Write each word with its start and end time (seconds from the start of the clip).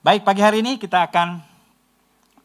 Baik, 0.00 0.24
pagi 0.24 0.40
hari 0.40 0.64
ini 0.64 0.80
kita 0.80 1.12
akan 1.12 1.44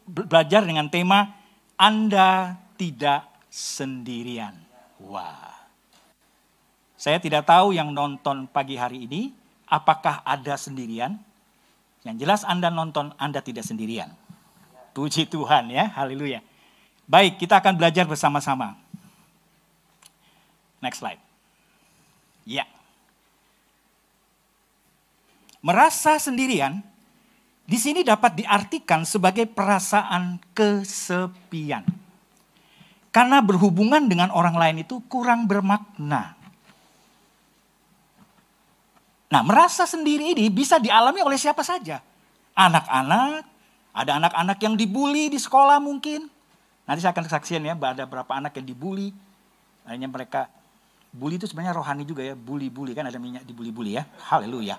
belajar 0.04 0.60
dengan 0.60 0.92
tema 0.92 1.32
Anda 1.80 2.52
tidak 2.76 3.24
sendirian. 3.48 4.52
Wah. 5.00 5.56
Saya 7.00 7.16
tidak 7.16 7.48
tahu 7.48 7.72
yang 7.72 7.96
nonton 7.96 8.44
pagi 8.44 8.76
hari 8.76 9.08
ini 9.08 9.32
apakah 9.72 10.20
ada 10.20 10.60
sendirian. 10.60 11.16
Yang 12.04 12.28
jelas 12.28 12.40
Anda 12.44 12.68
nonton 12.68 13.16
Anda 13.16 13.40
tidak 13.40 13.64
sendirian. 13.64 14.12
Puji 14.92 15.24
Tuhan 15.24 15.72
ya, 15.72 15.88
haleluya. 15.96 16.44
Baik, 17.08 17.40
kita 17.40 17.64
akan 17.64 17.80
belajar 17.80 18.04
bersama-sama. 18.04 18.76
Next 20.84 21.00
slide. 21.00 21.24
Ya. 22.44 22.68
Merasa 25.64 26.20
sendirian 26.20 26.84
di 27.66 27.78
sini 27.82 28.06
dapat 28.06 28.38
diartikan 28.38 29.02
sebagai 29.02 29.50
perasaan 29.50 30.38
kesepian. 30.54 31.82
Karena 33.10 33.42
berhubungan 33.42 34.06
dengan 34.06 34.30
orang 34.30 34.54
lain 34.54 34.86
itu 34.86 35.02
kurang 35.10 35.50
bermakna. 35.50 36.38
Nah, 39.26 39.42
merasa 39.42 39.82
sendiri 39.82 40.30
ini 40.30 40.46
bisa 40.46 40.78
dialami 40.78 41.26
oleh 41.26 41.34
siapa 41.34 41.66
saja. 41.66 41.98
Anak-anak, 42.54 43.42
ada 43.90 44.12
anak-anak 44.22 44.58
yang 44.62 44.78
dibully 44.78 45.26
di 45.26 45.40
sekolah 45.42 45.82
mungkin. 45.82 46.30
Nanti 46.86 47.02
saya 47.02 47.10
akan 47.10 47.26
kesaksian 47.26 47.66
ya, 47.66 47.74
ada 47.74 48.06
berapa 48.06 48.30
anak 48.30 48.62
yang 48.62 48.66
dibully. 48.70 49.10
Akhirnya 49.82 50.06
mereka, 50.06 50.46
bully 51.10 51.34
itu 51.34 51.50
sebenarnya 51.50 51.74
rohani 51.74 52.06
juga 52.06 52.22
ya, 52.22 52.38
bully-bully 52.38 52.94
kan 52.94 53.10
ada 53.10 53.18
minyak 53.18 53.42
dibully-bully 53.42 53.98
ya. 53.98 54.06
Haleluya. 54.30 54.78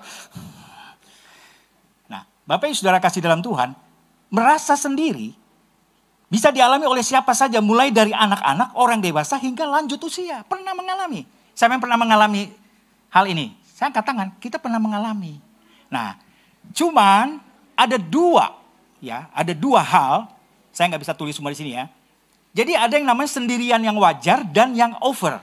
Bapak 2.48 2.72
Ibu 2.72 2.80
Saudara 2.80 3.04
kasih 3.04 3.20
dalam 3.20 3.44
Tuhan, 3.44 3.76
merasa 4.32 4.80
sendiri 4.80 5.36
bisa 6.28 6.52
dialami 6.52 6.84
oleh 6.84 7.00
siapa 7.04 7.32
saja, 7.32 7.64
mulai 7.64 7.88
dari 7.88 8.12
anak-anak, 8.12 8.76
orang 8.76 9.00
dewasa, 9.00 9.40
hingga 9.40 9.64
lanjut 9.64 10.00
usia. 10.04 10.44
Pernah 10.44 10.76
mengalami. 10.76 11.24
Saya 11.56 11.72
yang 11.72 11.80
pernah 11.80 11.96
mengalami 11.96 12.52
hal 13.08 13.32
ini. 13.32 13.56
Saya 13.64 13.92
angkat 13.92 14.04
tangan, 14.04 14.28
kita 14.44 14.60
pernah 14.60 14.76
mengalami. 14.76 15.40
Nah, 15.88 16.20
cuman 16.76 17.40
ada 17.80 17.96
dua, 17.96 18.60
ya, 19.00 19.32
ada 19.32 19.56
dua 19.56 19.80
hal. 19.80 20.28
Saya 20.76 20.92
nggak 20.92 21.08
bisa 21.08 21.16
tulis 21.16 21.32
semua 21.32 21.56
di 21.56 21.60
sini 21.64 21.80
ya. 21.80 21.88
Jadi 22.52 22.76
ada 22.76 23.00
yang 23.00 23.08
namanya 23.08 23.32
sendirian 23.32 23.80
yang 23.80 23.96
wajar 23.96 24.44
dan 24.44 24.76
yang 24.76 25.00
over. 25.00 25.40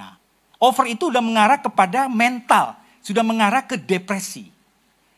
Nah, 0.00 0.16
over 0.56 0.88
itu 0.88 1.12
udah 1.12 1.20
mengarah 1.20 1.60
kepada 1.60 2.08
mental, 2.08 2.72
sudah 3.04 3.20
mengarah 3.20 3.68
ke 3.68 3.76
depresi. 3.76 4.55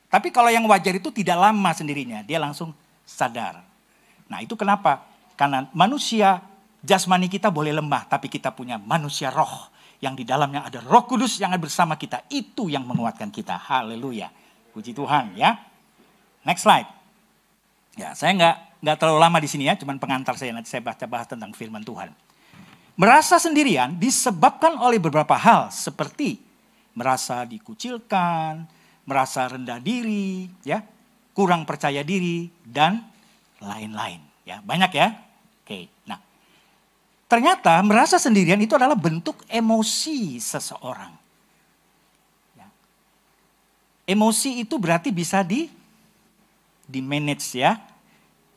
Tapi 0.08 0.32
kalau 0.32 0.48
yang 0.48 0.64
wajar 0.64 0.96
itu 0.96 1.12
tidak 1.12 1.36
lama 1.36 1.70
sendirinya, 1.76 2.24
dia 2.24 2.40
langsung 2.40 2.72
sadar. 3.04 3.60
Nah 4.28 4.40
itu 4.40 4.56
kenapa? 4.56 5.04
Karena 5.36 5.68
manusia 5.76 6.40
jasmani 6.80 7.28
kita 7.28 7.52
boleh 7.52 7.76
lemah, 7.76 8.08
tapi 8.08 8.32
kita 8.32 8.48
punya 8.52 8.80
manusia 8.80 9.28
roh 9.28 9.68
yang 10.00 10.16
di 10.16 10.24
dalamnya 10.24 10.64
ada 10.64 10.80
roh 10.80 11.04
kudus 11.04 11.36
yang 11.36 11.52
bersama 11.60 12.00
kita. 12.00 12.24
Itu 12.32 12.72
yang 12.72 12.88
menguatkan 12.88 13.28
kita. 13.28 13.60
Haleluya. 13.60 14.32
Puji 14.72 14.96
Tuhan 14.96 15.36
ya. 15.36 15.60
Next 16.46 16.64
slide. 16.64 16.88
Ya, 17.98 18.14
saya 18.14 18.32
nggak 18.32 18.56
nggak 18.78 18.96
terlalu 18.96 19.18
lama 19.18 19.38
di 19.42 19.48
sini 19.50 19.66
ya, 19.66 19.74
cuman 19.74 19.98
pengantar 19.98 20.38
saya 20.38 20.54
nanti 20.54 20.70
saya 20.70 20.80
baca 20.80 21.04
bahas 21.04 21.26
tentang 21.26 21.50
firman 21.50 21.82
Tuhan. 21.82 22.14
Merasa 22.98 23.38
sendirian 23.38 23.94
disebabkan 23.94 24.74
oleh 24.78 25.02
beberapa 25.02 25.34
hal 25.34 25.70
seperti 25.70 26.38
merasa 26.94 27.42
dikucilkan, 27.46 28.66
merasa 29.08 29.48
rendah 29.48 29.80
diri, 29.80 30.52
ya, 30.68 30.84
kurang 31.32 31.64
percaya 31.64 32.04
diri 32.04 32.52
dan 32.60 33.00
lain-lain. 33.56 34.20
Ya, 34.44 34.60
banyak 34.60 34.92
ya. 34.92 35.16
Oke. 35.64 35.88
Nah, 36.04 36.20
ternyata 37.24 37.80
merasa 37.80 38.20
sendirian 38.20 38.60
itu 38.60 38.76
adalah 38.76 38.96
bentuk 38.96 39.40
emosi 39.48 40.36
seseorang. 40.36 41.16
Ya. 42.52 42.68
Emosi 44.04 44.60
itu 44.60 44.76
berarti 44.76 45.08
bisa 45.08 45.40
di 45.40 45.72
di 46.84 47.00
manage 47.00 47.56
ya. 47.56 47.80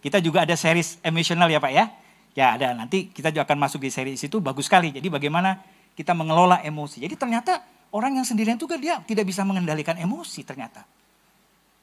Kita 0.04 0.20
juga 0.20 0.44
ada 0.44 0.56
series 0.60 1.00
emosional 1.04 1.48
ya 1.48 1.60
Pak 1.64 1.72
ya. 1.72 1.86
Ya 2.32 2.56
ada 2.56 2.72
nanti 2.72 3.12
kita 3.12 3.28
juga 3.32 3.44
akan 3.44 3.68
masuk 3.68 3.84
di 3.84 3.92
series 3.92 4.24
itu 4.24 4.40
bagus 4.40 4.72
sekali. 4.72 4.96
Jadi 4.96 5.12
bagaimana 5.12 5.60
kita 5.96 6.16
mengelola 6.16 6.64
emosi. 6.64 7.04
Jadi 7.04 7.20
ternyata 7.20 7.60
Orang 7.92 8.16
yang 8.16 8.24
sendirian 8.24 8.56
juga 8.56 8.80
dia 8.80 9.04
tidak 9.04 9.28
bisa 9.28 9.44
mengendalikan 9.44 10.00
emosi 10.00 10.48
ternyata. 10.48 10.88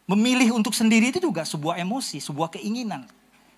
Memilih 0.08 0.56
untuk 0.56 0.72
sendiri 0.72 1.12
itu 1.12 1.20
juga 1.20 1.44
sebuah 1.44 1.76
emosi, 1.84 2.18
sebuah 2.24 2.56
keinginan. 2.56 3.04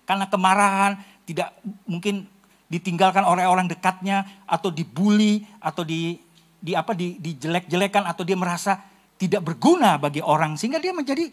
Karena 0.03 0.27
kemarahan 0.27 0.99
tidak 1.23 1.55
mungkin 1.87 2.27
ditinggalkan 2.67 3.23
oleh 3.23 3.47
orang 3.47 3.71
dekatnya 3.71 4.43
atau 4.43 4.67
dibully 4.67 5.47
atau 5.63 5.87
di 5.87 6.19
di 6.59 6.75
apa 6.75 6.91
di 6.91 7.15
dijelek-jelekan 7.19 8.03
atau 8.03 8.27
dia 8.27 8.35
merasa 8.35 8.83
tidak 9.15 9.47
berguna 9.47 9.95
bagi 9.95 10.19
orang 10.19 10.59
sehingga 10.59 10.83
dia 10.83 10.91
menjadi 10.91 11.31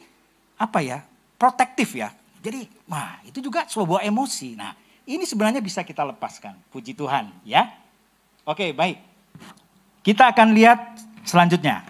apa 0.59 0.79
ya? 0.83 0.99
protektif 1.39 1.95
ya. 1.95 2.11
Jadi, 2.43 2.67
wah, 2.91 3.23
itu 3.23 3.39
juga 3.39 3.65
sebuah 3.71 4.03
emosi. 4.03 4.59
Nah, 4.59 4.75
ini 5.07 5.23
sebenarnya 5.23 5.63
bisa 5.63 5.87
kita 5.87 6.03
lepaskan. 6.03 6.59
Puji 6.75 6.99
Tuhan, 6.99 7.31
ya. 7.47 7.71
Oke, 8.43 8.75
baik. 8.75 8.99
Kita 10.03 10.35
akan 10.35 10.53
lihat 10.53 10.79
Selanjutnya, 11.29 11.85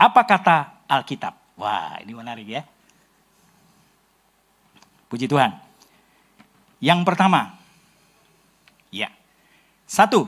apa 0.00 0.24
kata 0.24 0.88
Alkitab? 0.88 1.60
Wah, 1.60 2.00
ini 2.00 2.16
menarik 2.16 2.48
ya. 2.48 2.64
Puji 5.12 5.28
Tuhan. 5.28 5.52
Yang 6.80 7.04
pertama, 7.04 7.52
ya. 8.88 9.12
Satu, 9.84 10.24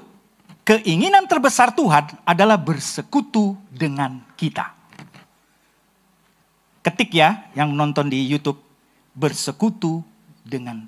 keinginan 0.69 1.25
terbesar 1.25 1.72
Tuhan 1.72 2.21
adalah 2.28 2.61
bersekutu 2.61 3.56
dengan 3.72 4.21
kita. 4.37 4.77
Ketik 6.84 7.16
ya 7.16 7.49
yang 7.56 7.72
nonton 7.72 8.12
di 8.12 8.28
YouTube, 8.28 8.60
bersekutu 9.16 10.05
dengan 10.45 10.84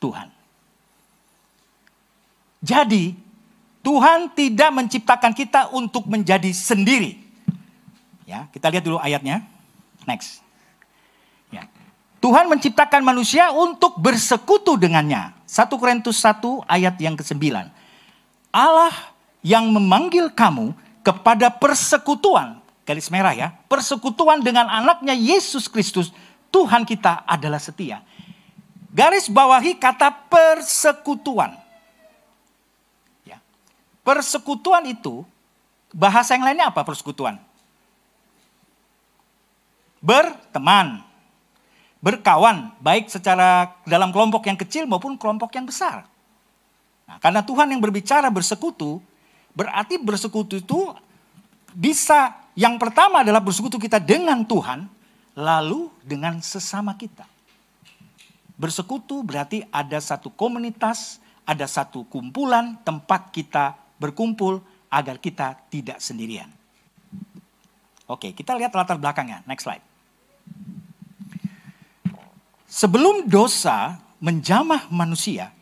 Tuhan. 0.00 0.32
Jadi 2.64 3.12
Tuhan 3.80 4.32
tidak 4.36 4.70
menciptakan 4.76 5.32
kita 5.32 5.72
untuk 5.72 6.04
menjadi 6.04 6.52
sendiri. 6.52 7.16
Ya, 8.28 8.46
kita 8.52 8.68
lihat 8.68 8.84
dulu 8.84 9.00
ayatnya. 9.00 9.42
Next. 10.04 10.44
Ya. 11.48 11.66
Tuhan 12.20 12.46
menciptakan 12.46 13.00
manusia 13.00 13.50
untuk 13.50 13.96
bersekutu 13.96 14.76
dengannya. 14.76 15.32
1 15.48 15.66
Korintus 15.80 16.20
1 16.22 16.68
ayat 16.68 16.94
yang 17.00 17.16
ke-9. 17.16 17.40
Allah 18.52 18.94
yang 19.40 19.66
memanggil 19.72 20.28
kamu 20.30 20.76
kepada 21.00 21.48
persekutuan, 21.48 22.60
garis 22.84 23.08
merah 23.08 23.32
ya, 23.32 23.48
persekutuan 23.66 24.44
dengan 24.44 24.68
anaknya 24.68 25.16
Yesus 25.16 25.66
Kristus, 25.66 26.12
Tuhan 26.52 26.84
kita 26.84 27.24
adalah 27.24 27.62
setia. 27.62 28.04
Garis 28.90 29.30
bawahi 29.30 29.78
kata 29.78 30.10
persekutuan. 30.26 31.59
Persekutuan 34.00 34.88
itu, 34.88 35.22
bahasa 35.92 36.32
yang 36.32 36.44
lainnya 36.46 36.72
apa 36.72 36.80
persekutuan? 36.80 37.36
Berteman, 40.00 41.04
berkawan, 42.00 42.72
baik 42.80 43.12
secara 43.12 43.76
dalam 43.84 44.08
kelompok 44.08 44.48
yang 44.48 44.56
kecil 44.56 44.88
maupun 44.88 45.20
kelompok 45.20 45.52
yang 45.52 45.68
besar. 45.68 46.08
Nah, 47.04 47.20
karena 47.20 47.44
Tuhan 47.44 47.68
yang 47.68 47.82
berbicara 47.84 48.32
bersekutu, 48.32 49.04
berarti 49.52 50.00
bersekutu 50.00 50.56
itu 50.56 50.88
bisa 51.76 52.40
yang 52.56 52.80
pertama 52.80 53.20
adalah 53.20 53.44
bersekutu 53.44 53.76
kita 53.76 54.00
dengan 54.00 54.40
Tuhan, 54.48 54.88
lalu 55.36 55.92
dengan 56.00 56.40
sesama 56.40 56.96
kita. 56.96 57.28
Bersekutu 58.56 59.20
berarti 59.24 59.64
ada 59.68 60.00
satu 60.00 60.32
komunitas, 60.32 61.20
ada 61.44 61.64
satu 61.64 62.04
kumpulan 62.08 62.76
tempat 62.84 63.32
kita 63.32 63.76
berkumpul 64.00 64.64
agar 64.90 65.20
kita 65.20 65.54
tidak 65.70 66.00
sendirian. 66.02 66.48
Oke, 68.10 68.34
kita 68.34 68.58
lihat 68.58 68.74
latar 68.74 68.98
belakangnya. 68.98 69.46
Next 69.46 69.68
slide. 69.68 69.84
Sebelum 72.66 73.30
dosa 73.30 74.02
menjamah 74.18 74.90
manusia, 74.90 75.54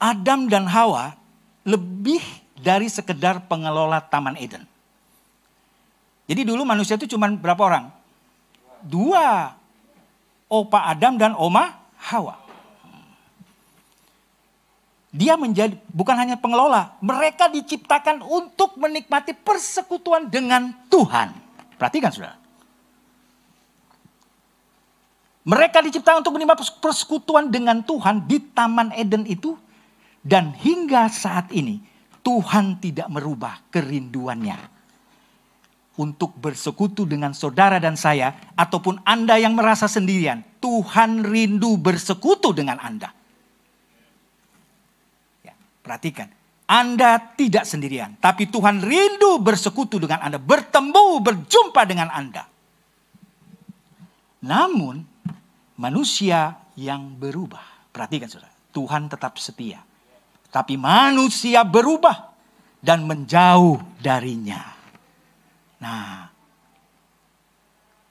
Adam 0.00 0.48
dan 0.48 0.64
Hawa 0.70 1.12
lebih 1.66 2.22
dari 2.56 2.88
sekedar 2.88 3.44
pengelola 3.44 4.00
Taman 4.00 4.40
Eden. 4.40 4.64
Jadi 6.26 6.42
dulu 6.48 6.64
manusia 6.64 6.96
itu 6.96 7.10
cuma 7.10 7.28
berapa 7.28 7.60
orang? 7.60 7.84
Dua. 8.80 9.52
Opa 10.46 10.86
Adam 10.86 11.18
dan 11.18 11.34
Oma 11.34 11.74
Hawa. 12.06 12.45
Dia 15.16 15.40
menjadi 15.40 15.80
bukan 15.96 16.12
hanya 16.12 16.36
pengelola, 16.36 17.00
mereka 17.00 17.48
diciptakan 17.48 18.20
untuk 18.20 18.76
menikmati 18.76 19.32
persekutuan 19.32 20.28
dengan 20.28 20.76
Tuhan. 20.92 21.32
Perhatikan 21.80 22.12
Saudara. 22.12 22.36
Mereka 25.46 25.80
diciptakan 25.88 26.20
untuk 26.20 26.36
menerima 26.36 26.58
persekutuan 26.84 27.48
dengan 27.48 27.80
Tuhan 27.80 28.28
di 28.28 28.44
Taman 28.52 28.92
Eden 28.92 29.24
itu. 29.24 29.56
Dan 30.20 30.52
hingga 30.52 31.06
saat 31.08 31.48
ini 31.54 31.80
Tuhan 32.20 32.82
tidak 32.82 33.08
merubah 33.08 33.62
kerinduannya. 33.72 34.76
Untuk 35.96 36.36
bersekutu 36.36 37.08
dengan 37.08 37.32
saudara 37.32 37.80
dan 37.80 37.96
saya. 37.96 38.36
Ataupun 38.52 39.00
Anda 39.06 39.40
yang 39.40 39.56
merasa 39.56 39.88
sendirian. 39.88 40.44
Tuhan 40.60 41.24
rindu 41.24 41.80
bersekutu 41.80 42.52
dengan 42.52 42.82
Anda. 42.82 43.15
Perhatikan. 45.86 46.26
Anda 46.66 47.22
tidak 47.38 47.62
sendirian, 47.62 48.18
tapi 48.18 48.50
Tuhan 48.50 48.82
rindu 48.82 49.38
bersekutu 49.38 50.02
dengan 50.02 50.18
Anda, 50.18 50.42
bertemu, 50.42 51.22
berjumpa 51.22 51.86
dengan 51.86 52.10
Anda. 52.10 52.42
Namun, 54.42 55.06
manusia 55.78 56.58
yang 56.74 57.14
berubah, 57.14 57.94
perhatikan 57.94 58.26
saudara, 58.26 58.50
Tuhan 58.74 59.06
tetap 59.06 59.38
setia, 59.38 59.78
tapi 60.50 60.74
manusia 60.74 61.62
berubah 61.62 62.34
dan 62.82 63.06
menjauh 63.06 63.78
darinya. 64.02 64.66
Nah, 65.78 66.26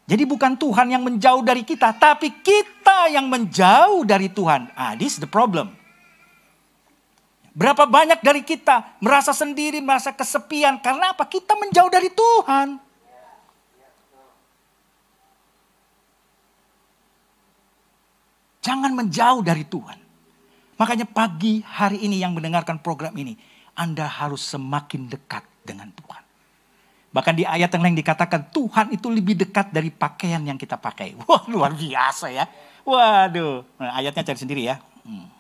jadi 0.07 0.23
bukan 0.23 0.55
Tuhan 0.55 0.95
yang 0.95 1.03
menjauh 1.03 1.43
dari 1.43 1.67
kita, 1.67 1.91
tapi 1.91 2.39
kita 2.39 3.11
yang 3.11 3.27
menjauh 3.27 4.07
dari 4.07 4.31
Tuhan. 4.31 4.71
Ah, 4.79 4.95
this 4.95 5.17
is 5.17 5.21
the 5.21 5.27
problem. 5.27 5.75
Berapa 7.55 7.87
banyak 7.87 8.19
dari 8.19 8.43
kita 8.43 8.99
merasa 8.99 9.31
sendiri, 9.31 9.79
merasa 9.79 10.11
kesepian. 10.11 10.75
Karena 10.83 11.15
apa? 11.15 11.23
Kita 11.23 11.55
menjauh 11.55 11.87
dari 11.87 12.11
Tuhan. 12.11 12.67
Jangan 18.59 18.91
menjauh 18.91 19.39
dari 19.39 19.63
Tuhan. 19.63 19.99
Makanya 20.75 21.07
pagi 21.07 21.63
hari 21.63 22.03
ini 22.03 22.19
yang 22.19 22.35
mendengarkan 22.35 22.83
program 22.83 23.15
ini. 23.15 23.39
Anda 23.71 24.03
harus 24.03 24.43
semakin 24.43 25.07
dekat 25.07 25.47
dengan 25.63 25.95
Tuhan. 25.95 26.23
Bahkan 27.15 27.33
di 27.39 27.47
ayat 27.47 27.71
yang 27.71 27.87
lain 27.87 27.95
dikatakan 27.95 28.51
Tuhan 28.51 28.91
itu 28.91 29.07
lebih 29.07 29.39
dekat 29.39 29.71
dari 29.71 29.87
pakaian 29.95 30.43
yang 30.43 30.59
kita 30.59 30.75
pakai. 30.75 31.15
Wah 31.23 31.47
luar 31.47 31.71
biasa 31.71 32.27
ya. 32.35 32.43
Waduh. 32.83 33.63
Nah, 33.79 33.95
ayatnya 33.95 34.27
cari 34.27 34.39
sendiri 34.43 34.67
ya. 34.67 34.75
Hmm. 35.07 35.34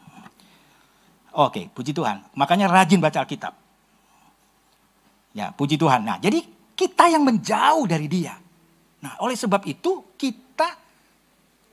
Oke, 1.35 1.67
puji 1.75 1.91
Tuhan. 1.91 2.23
Makanya 2.31 2.71
rajin 2.71 3.03
baca 3.03 3.19
Alkitab. 3.19 3.51
Ya, 5.35 5.51
puji 5.51 5.75
Tuhan. 5.75 6.07
Nah, 6.07 6.15
jadi 6.15 6.39
kita 6.79 7.11
yang 7.11 7.27
menjauh 7.27 7.83
dari 7.83 8.07
dia. 8.07 8.39
Nah, 9.03 9.19
oleh 9.19 9.35
sebab 9.35 9.67
itu 9.67 10.15
kita 10.15 10.79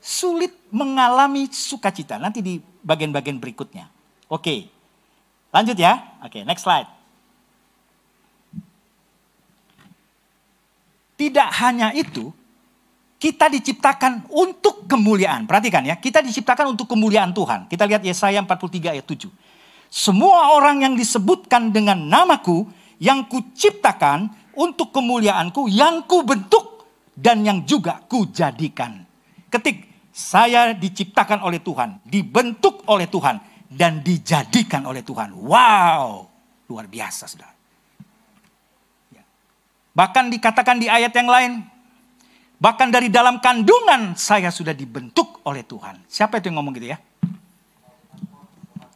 sulit 0.03 0.50
mengalami 0.75 1.47
sukacita. 1.47 2.19
Nanti 2.19 2.43
di 2.43 2.59
bagian-bagian 2.59 3.38
berikutnya. 3.38 3.87
Oke, 4.26 4.67
lanjut 5.55 5.79
ya. 5.79 6.19
Oke, 6.26 6.43
next 6.43 6.67
slide. 6.67 6.91
Tidak 11.14 11.49
hanya 11.62 11.94
itu, 11.94 12.35
kita 13.23 13.47
diciptakan 13.47 14.26
untuk 14.26 14.91
kemuliaan. 14.91 15.47
Perhatikan 15.47 15.87
ya, 15.87 15.94
kita 15.94 16.19
diciptakan 16.19 16.75
untuk 16.75 16.91
kemuliaan 16.91 17.31
Tuhan. 17.31 17.70
Kita 17.70 17.87
lihat 17.87 18.03
Yesaya 18.03 18.43
43 18.43 18.99
ayat 18.99 19.06
7. 19.06 19.31
Semua 19.92 20.56
orang 20.56 20.80
yang 20.80 20.94
disebutkan 20.96 21.68
dengan 21.68 22.08
namaku 22.08 22.64
yang 22.96 23.28
kuciptakan 23.28 24.32
untuk 24.56 24.88
kemuliaanku 24.88 25.68
yang 25.68 26.08
kubentuk 26.08 26.88
dan 27.12 27.44
yang 27.44 27.68
juga 27.68 28.00
kujadikan. 28.08 29.04
Ketik 29.52 30.08
saya 30.08 30.72
diciptakan 30.72 31.44
oleh 31.44 31.60
Tuhan, 31.60 32.00
dibentuk 32.08 32.88
oleh 32.88 33.04
Tuhan 33.04 33.36
dan 33.68 34.00
dijadikan 34.00 34.88
oleh 34.88 35.04
Tuhan. 35.04 35.36
Wow, 35.36 36.24
luar 36.72 36.88
biasa 36.88 37.28
Saudara. 37.28 37.52
Ya. 39.12 39.20
Bahkan 39.92 40.32
dikatakan 40.32 40.80
di 40.80 40.88
ayat 40.88 41.12
yang 41.12 41.28
lain, 41.28 41.68
bahkan 42.56 42.88
dari 42.88 43.12
dalam 43.12 43.44
kandungan 43.44 44.16
saya 44.16 44.48
sudah 44.48 44.72
dibentuk 44.72 45.44
oleh 45.44 45.68
Tuhan. 45.68 46.00
Siapa 46.08 46.40
itu 46.40 46.48
yang 46.48 46.64
ngomong 46.64 46.80
gitu 46.80 46.96
ya? 46.96 47.00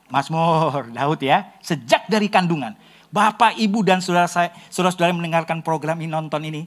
Mazmur 0.07 0.91
Daud 0.95 1.21
ya, 1.23 1.55
sejak 1.59 2.07
dari 2.07 2.31
kandungan. 2.31 2.75
Bapak, 3.11 3.59
Ibu 3.59 3.83
dan 3.87 4.03
saudara 4.03 4.29
saudara-saudara 4.29 5.11
yang 5.11 5.19
mendengarkan 5.23 5.63
program 5.63 5.99
ini 6.03 6.11
nonton 6.11 6.43
ini, 6.47 6.63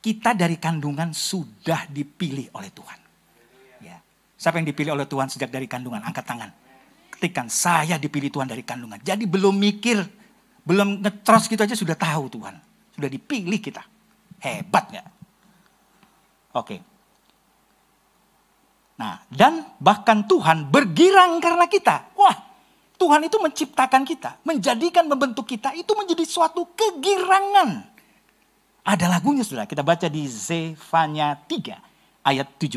kita 0.00 0.32
dari 0.32 0.56
kandungan 0.56 1.12
sudah 1.12 1.86
dipilih 1.92 2.50
oleh 2.56 2.72
Tuhan. 2.72 2.98
Ya. 3.84 4.00
Siapa 4.40 4.58
yang 4.58 4.66
dipilih 4.66 4.96
oleh 4.96 5.04
Tuhan 5.04 5.28
sejak 5.28 5.52
dari 5.52 5.68
kandungan? 5.68 6.00
Angkat 6.00 6.24
tangan. 6.24 6.50
Ketikan, 7.12 7.52
saya 7.52 8.00
dipilih 8.00 8.32
Tuhan 8.32 8.48
dari 8.48 8.64
kandungan. 8.64 8.96
Jadi 9.04 9.28
belum 9.28 9.52
mikir, 9.60 10.00
belum 10.64 11.04
ngetros 11.04 11.52
gitu 11.52 11.60
aja 11.60 11.76
sudah 11.76 11.94
tahu 11.94 12.32
Tuhan. 12.32 12.56
Sudah 12.96 13.10
dipilih 13.12 13.60
kita. 13.60 13.84
Hebat 14.40 14.84
nggak? 14.88 15.06
Oke. 16.56 16.76
Nah, 18.96 19.20
dan 19.28 19.68
bahkan 19.80 20.24
Tuhan 20.24 20.68
bergirang 20.68 21.40
karena 21.44 21.68
kita. 21.68 22.12
Wah, 22.16 22.49
Tuhan 23.00 23.24
itu 23.24 23.40
menciptakan 23.40 24.04
kita, 24.04 24.36
menjadikan 24.44 25.08
membentuk 25.08 25.48
kita 25.48 25.72
itu 25.72 25.88
menjadi 25.96 26.20
suatu 26.28 26.68
kegirangan. 26.76 27.88
Ada 28.84 29.08
lagunya 29.08 29.40
sudah 29.40 29.64
kita 29.64 29.80
baca 29.80 30.04
di 30.04 30.28
Zefanya 30.28 31.32
3 31.48 31.80
ayat 32.20 32.44
17. 32.60 32.76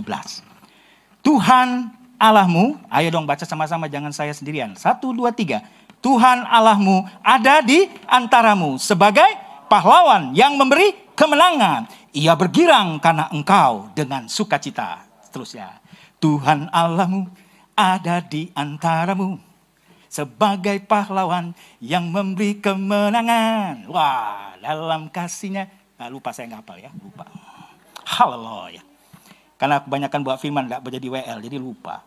Tuhan 1.20 1.92
Allahmu, 2.16 2.80
ayo 2.88 3.12
dong 3.12 3.28
baca 3.28 3.44
sama-sama 3.44 3.92
jangan 3.92 4.16
saya 4.16 4.32
sendirian. 4.32 4.72
Satu, 4.80 5.12
dua, 5.12 5.36
tiga. 5.36 5.60
Tuhan 6.00 6.48
Allahmu 6.48 7.04
ada 7.20 7.60
di 7.60 7.92
antaramu 8.08 8.80
sebagai 8.80 9.28
pahlawan 9.68 10.32
yang 10.32 10.56
memberi 10.56 10.96
kemenangan. 11.20 11.88
Ia 12.16 12.32
bergirang 12.40 13.00
karena 13.04 13.28
engkau 13.28 13.92
dengan 13.92 14.32
sukacita. 14.32 15.04
Seterusnya. 15.28 15.84
Tuhan 16.24 16.72
Allahmu 16.72 17.28
ada 17.76 18.24
di 18.24 18.48
antaramu 18.56 19.53
sebagai 20.14 20.78
pahlawan 20.86 21.58
yang 21.82 22.06
memberi 22.14 22.62
kemenangan. 22.62 23.90
Wah, 23.90 24.54
dalam 24.62 25.10
kasihnya, 25.10 25.66
nah, 25.98 26.06
lupa 26.06 26.30
saya 26.30 26.54
nggak 26.54 26.62
hafal 26.62 26.78
ya, 26.78 26.94
lupa. 27.02 27.26
Haleluya. 28.06 28.86
Karena 29.58 29.82
kebanyakan 29.82 30.20
buat 30.22 30.38
firman 30.38 30.70
nggak 30.70 30.86
menjadi 30.86 31.08
WL, 31.10 31.40
jadi 31.42 31.58
lupa. 31.58 32.06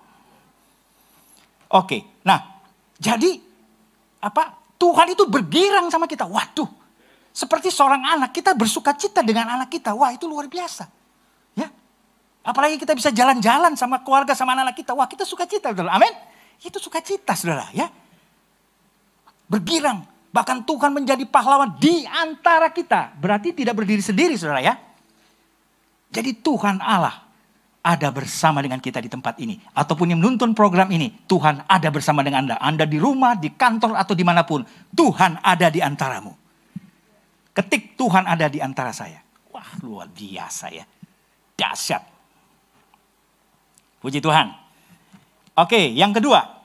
Oke, 1.66 2.06
nah 2.22 2.62
jadi 3.02 3.42
apa? 4.22 4.54
Tuhan 4.78 5.10
itu 5.10 5.26
bergirang 5.26 5.90
sama 5.90 6.06
kita. 6.06 6.30
Waduh, 6.30 6.70
seperti 7.34 7.74
seorang 7.74 8.06
anak 8.06 8.30
kita 8.30 8.54
bersuka 8.54 8.94
cita 8.94 9.18
dengan 9.26 9.50
anak 9.50 9.66
kita. 9.66 9.90
Wah 9.98 10.14
itu 10.14 10.30
luar 10.30 10.46
biasa. 10.46 10.86
Ya, 11.58 11.74
apalagi 12.46 12.78
kita 12.78 12.94
bisa 12.94 13.10
jalan-jalan 13.10 13.74
sama 13.74 13.98
keluarga 14.06 14.30
sama 14.38 14.54
anak-anak 14.54 14.78
kita. 14.78 14.92
Wah 14.94 15.10
kita 15.10 15.26
suka 15.26 15.42
cita, 15.48 15.74
amin. 15.74 16.35
Itu 16.64 16.80
sukacita 16.80 17.36
saudara 17.36 17.68
ya. 17.72 17.90
Bergirang. 19.46 20.06
Bahkan 20.32 20.68
Tuhan 20.68 20.92
menjadi 20.92 21.24
pahlawan 21.24 21.80
di 21.80 22.04
antara 22.04 22.68
kita. 22.68 23.16
Berarti 23.16 23.56
tidak 23.56 23.72
berdiri 23.72 24.04
sendiri 24.04 24.36
saudara 24.36 24.60
ya. 24.60 24.76
Jadi 26.12 26.36
Tuhan 26.44 26.80
Allah 26.80 27.24
ada 27.86 28.10
bersama 28.10 28.60
dengan 28.60 28.82
kita 28.82 29.00
di 29.00 29.08
tempat 29.08 29.38
ini. 29.40 29.56
Ataupun 29.72 30.12
yang 30.12 30.20
menonton 30.20 30.52
program 30.52 30.90
ini. 30.92 31.14
Tuhan 31.24 31.64
ada 31.64 31.88
bersama 31.88 32.20
dengan 32.20 32.44
Anda. 32.44 32.56
Anda 32.58 32.84
di 32.84 32.98
rumah, 32.98 33.38
di 33.38 33.54
kantor 33.54 33.96
atau 33.96 34.12
di 34.12 34.26
mana 34.26 34.42
pun. 34.42 34.66
Tuhan 34.92 35.40
ada 35.40 35.70
di 35.70 35.80
antaramu. 35.80 36.34
Ketik 37.56 37.96
Tuhan 37.96 38.28
ada 38.28 38.52
di 38.52 38.60
antara 38.60 38.92
saya. 38.92 39.24
Wah 39.48 39.70
luar 39.80 40.12
biasa 40.12 40.68
ya. 40.68 40.84
Dahsyat. 41.56 42.02
Puji 44.04 44.20
Tuhan. 44.20 44.65
Oke, 45.56 45.88
yang 45.96 46.12
kedua. 46.12 46.56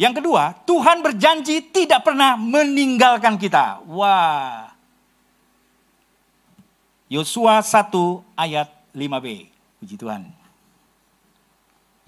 Yang 0.00 0.24
kedua, 0.24 0.56
Tuhan 0.66 1.04
berjanji 1.04 1.60
tidak 1.70 2.02
pernah 2.02 2.34
meninggalkan 2.34 3.38
kita. 3.38 3.84
Wah. 3.86 4.72
Yosua 7.06 7.62
1 7.62 7.92
ayat 8.34 8.68
5b. 8.96 9.26
Puji 9.78 9.94
Tuhan. 10.00 10.26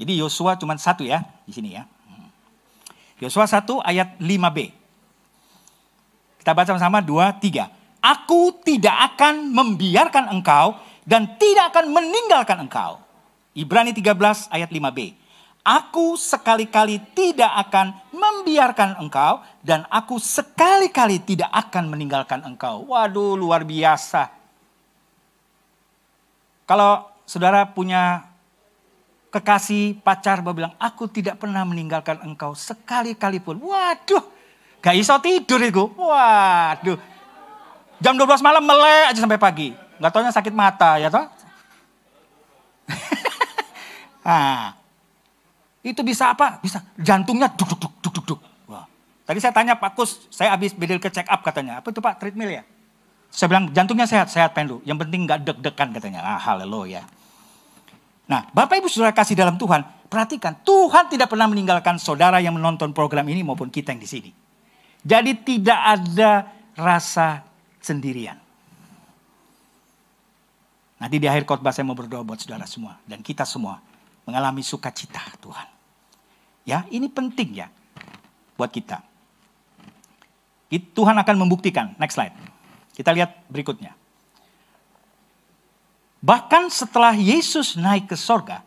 Jadi 0.00 0.12
Yosua 0.18 0.58
cuma 0.58 0.74
satu 0.80 1.06
ya 1.06 1.22
di 1.46 1.52
sini 1.54 1.78
ya. 1.78 1.86
Yosua 3.22 3.46
1 3.46 3.62
ayat 3.86 4.18
5b. 4.18 4.58
Kita 6.42 6.58
baca 6.58 6.74
sama-sama 6.74 6.98
2, 6.98 7.38
3. 7.38 7.70
Aku 8.02 8.56
tidak 8.66 9.14
akan 9.14 9.54
membiarkan 9.54 10.32
engkau 10.32 10.74
dan 11.06 11.38
tidak 11.38 11.70
akan 11.70 11.94
meninggalkan 11.94 12.66
engkau. 12.66 12.98
Ibrani 13.52 13.92
13 13.92 14.48
ayat 14.48 14.70
5b. 14.72 15.20
Aku 15.62 16.18
sekali-kali 16.18 16.98
tidak 17.14 17.52
akan 17.68 17.94
membiarkan 18.10 18.98
engkau 18.98 19.46
dan 19.62 19.86
aku 19.86 20.18
sekali-kali 20.18 21.22
tidak 21.22 21.46
akan 21.54 21.86
meninggalkan 21.86 22.42
engkau. 22.42 22.82
Waduh 22.90 23.38
luar 23.38 23.62
biasa. 23.62 24.26
Kalau 26.66 27.06
saudara 27.28 27.62
punya 27.68 28.26
kekasih 29.30 30.02
pacar 30.02 30.42
bilang, 30.42 30.74
aku 30.82 31.06
tidak 31.06 31.38
pernah 31.38 31.62
meninggalkan 31.62 32.18
engkau 32.26 32.58
sekali-kali 32.58 33.38
pun. 33.38 33.62
Waduh, 33.62 34.24
gak 34.82 34.96
iso 34.98 35.14
tidur 35.22 35.62
itu. 35.62 35.84
Waduh, 35.94 36.98
jam 38.02 38.18
12 38.18 38.42
malam 38.42 38.66
melek 38.66 39.14
aja 39.14 39.20
sampai 39.22 39.38
pagi. 39.38 39.68
Gak 40.02 40.10
taunya 40.10 40.34
sakit 40.34 40.50
mata 40.50 40.98
ya 40.98 41.06
toh. 41.06 41.22
nah, 44.22 44.74
itu 45.82 46.00
bisa 46.06 46.30
apa? 46.30 46.62
Bisa 46.62 46.78
jantungnya 46.94 47.50
duk 47.50 47.74
duk 47.74 47.80
duk 47.82 47.94
duk 47.98 48.12
duk 48.14 48.26
duk. 48.34 48.40
Wah. 48.70 48.86
Tadi 49.26 49.38
saya 49.42 49.50
tanya 49.50 49.74
Pak 49.74 49.98
Kus, 49.98 50.30
saya 50.30 50.54
habis 50.54 50.70
bedil 50.72 51.02
ke 51.02 51.10
check 51.10 51.26
up 51.26 51.42
katanya. 51.42 51.82
Apa 51.82 51.90
itu 51.90 51.98
Pak 51.98 52.22
treadmill 52.22 52.62
ya? 52.62 52.62
Saya 53.32 53.48
bilang 53.50 53.72
jantungnya 53.74 54.06
sehat, 54.06 54.30
sehat 54.30 54.54
pendu. 54.54 54.78
Yang 54.86 55.08
penting 55.08 55.26
nggak 55.26 55.40
deg-degan 55.42 55.88
katanya. 55.90 56.20
Ah, 56.22 56.38
haleluya. 56.38 57.02
Nah, 58.30 58.46
Bapak 58.54 58.78
Ibu 58.78 58.86
Saudara 58.86 59.10
kasih 59.10 59.34
dalam 59.34 59.58
Tuhan, 59.58 59.82
perhatikan, 60.06 60.54
Tuhan 60.62 61.10
tidak 61.10 61.26
pernah 61.26 61.50
meninggalkan 61.50 61.98
saudara 61.98 62.38
yang 62.38 62.54
menonton 62.54 62.94
program 62.94 63.26
ini 63.26 63.42
maupun 63.42 63.68
kita 63.68 63.90
yang 63.90 64.00
di 64.00 64.08
sini. 64.08 64.30
Jadi 65.02 65.34
tidak 65.42 65.80
ada 65.82 66.46
rasa 66.78 67.42
sendirian. 67.82 68.38
Nanti 71.02 71.18
di 71.18 71.26
akhir 71.26 71.42
khotbah 71.42 71.74
saya 71.74 71.82
mau 71.82 71.98
berdoa 71.98 72.22
buat 72.22 72.38
saudara 72.38 72.62
semua 72.62 72.94
dan 73.10 73.18
kita 73.26 73.42
semua 73.42 73.82
mengalami 74.26 74.62
sukacita 74.62 75.22
Tuhan. 75.42 75.68
Ya, 76.62 76.86
ini 76.94 77.10
penting 77.10 77.64
ya 77.64 77.68
buat 78.54 78.70
kita. 78.70 79.02
Tuhan 80.72 81.16
akan 81.20 81.36
membuktikan. 81.36 81.92
Next 82.00 82.16
slide. 82.16 82.32
Kita 82.96 83.12
lihat 83.12 83.44
berikutnya. 83.52 83.92
Bahkan 86.22 86.70
setelah 86.70 87.12
Yesus 87.12 87.74
naik 87.74 88.08
ke 88.08 88.16
sorga, 88.16 88.62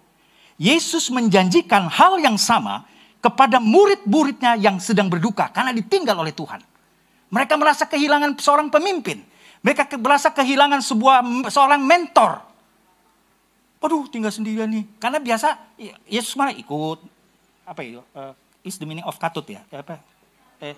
Yesus 0.60 1.08
menjanjikan 1.08 1.88
hal 1.88 2.20
yang 2.20 2.36
sama 2.36 2.84
kepada 3.24 3.58
murid-muridnya 3.58 4.60
yang 4.60 4.78
sedang 4.78 5.10
berduka 5.10 5.50
karena 5.50 5.74
ditinggal 5.74 6.20
oleh 6.20 6.36
Tuhan. 6.36 6.62
Mereka 7.34 7.58
merasa 7.58 7.90
kehilangan 7.90 8.38
seorang 8.38 8.70
pemimpin. 8.70 9.24
Mereka 9.66 9.98
merasa 9.98 10.30
kehilangan 10.30 10.84
sebuah 10.84 11.50
seorang 11.50 11.82
mentor. 11.82 12.44
Waduh, 13.86 14.10
tinggal 14.10 14.34
sendirian 14.34 14.66
nih. 14.66 14.82
Karena 14.98 15.22
biasa 15.22 15.78
Yesus 16.10 16.34
mana 16.34 16.50
ikut 16.58 17.06
apa 17.70 17.86
itu? 17.86 18.02
Uh, 18.18 18.34
is 18.66 18.82
the 18.82 18.86
meaning 18.90 19.06
of 19.06 19.14
katut 19.22 19.46
ya? 19.46 19.62
Apa? 19.70 20.02
Eh, 20.58 20.74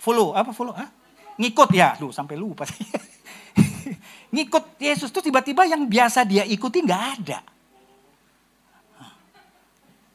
follow 0.00 0.32
apa 0.32 0.48
follow? 0.56 0.72
Hah? 0.72 0.88
Ngikut 1.36 1.76
ya. 1.76 1.92
Duh, 2.00 2.08
sampai 2.08 2.40
lupa. 2.40 2.64
ngikut 4.32 4.80
Yesus 4.80 5.12
tuh 5.12 5.20
tiba-tiba 5.20 5.68
yang 5.68 5.84
biasa 5.84 6.24
dia 6.24 6.48
ikuti 6.48 6.80
nggak 6.80 7.04
ada. 7.20 7.38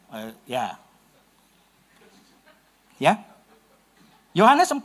Uh, 0.09 0.33
ya. 0.49 0.73
Ya. 2.97 3.13
Yohanes 4.33 4.73
14 4.73 4.81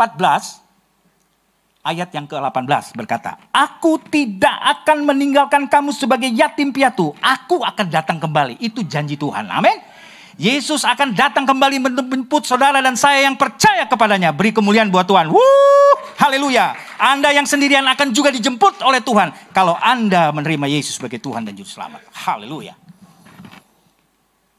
ayat 1.82 2.08
yang 2.14 2.26
ke-18 2.30 2.94
berkata, 2.94 3.36
Aku 3.50 3.98
tidak 4.08 4.54
akan 4.82 5.04
meninggalkan 5.06 5.66
kamu 5.66 5.90
sebagai 5.90 6.30
yatim 6.30 6.70
piatu. 6.70 7.12
Aku 7.18 7.60
akan 7.60 7.86
datang 7.90 8.18
kembali. 8.22 8.62
Itu 8.62 8.86
janji 8.86 9.18
Tuhan. 9.18 9.50
Amin. 9.50 9.92
Yesus 10.40 10.88
akan 10.88 11.12
datang 11.12 11.44
kembali 11.44 11.76
menjemput 11.76 12.48
saudara 12.48 12.80
dan 12.80 12.96
saya 12.96 13.28
yang 13.28 13.36
percaya 13.36 13.84
kepadanya. 13.84 14.32
Beri 14.32 14.56
kemuliaan 14.56 14.88
buat 14.88 15.04
Tuhan. 15.04 15.28
Wuh, 15.28 15.96
haleluya. 16.16 16.72
Anda 16.96 17.36
yang 17.36 17.44
sendirian 17.44 17.84
akan 17.84 18.16
juga 18.16 18.32
dijemput 18.32 18.80
oleh 18.80 19.04
Tuhan. 19.04 19.28
Kalau 19.52 19.76
Anda 19.76 20.32
menerima 20.32 20.72
Yesus 20.72 20.96
sebagai 20.96 21.20
Tuhan 21.20 21.44
dan 21.44 21.52
Juru 21.52 21.68
Selamat. 21.68 22.00
Haleluya. 22.16 22.72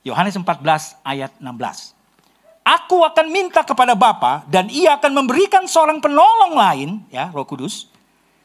Yohanes 0.06 0.36
14 0.36 1.00
ayat 1.02 1.32
16. 1.42 2.03
Aku 2.74 3.06
akan 3.06 3.30
minta 3.30 3.62
kepada 3.62 3.94
Bapa 3.94 4.42
dan 4.50 4.66
ia 4.74 4.98
akan 4.98 5.14
memberikan 5.14 5.70
seorang 5.70 6.02
penolong 6.02 6.58
lain, 6.58 7.06
ya 7.14 7.30
roh 7.30 7.46
kudus. 7.46 7.86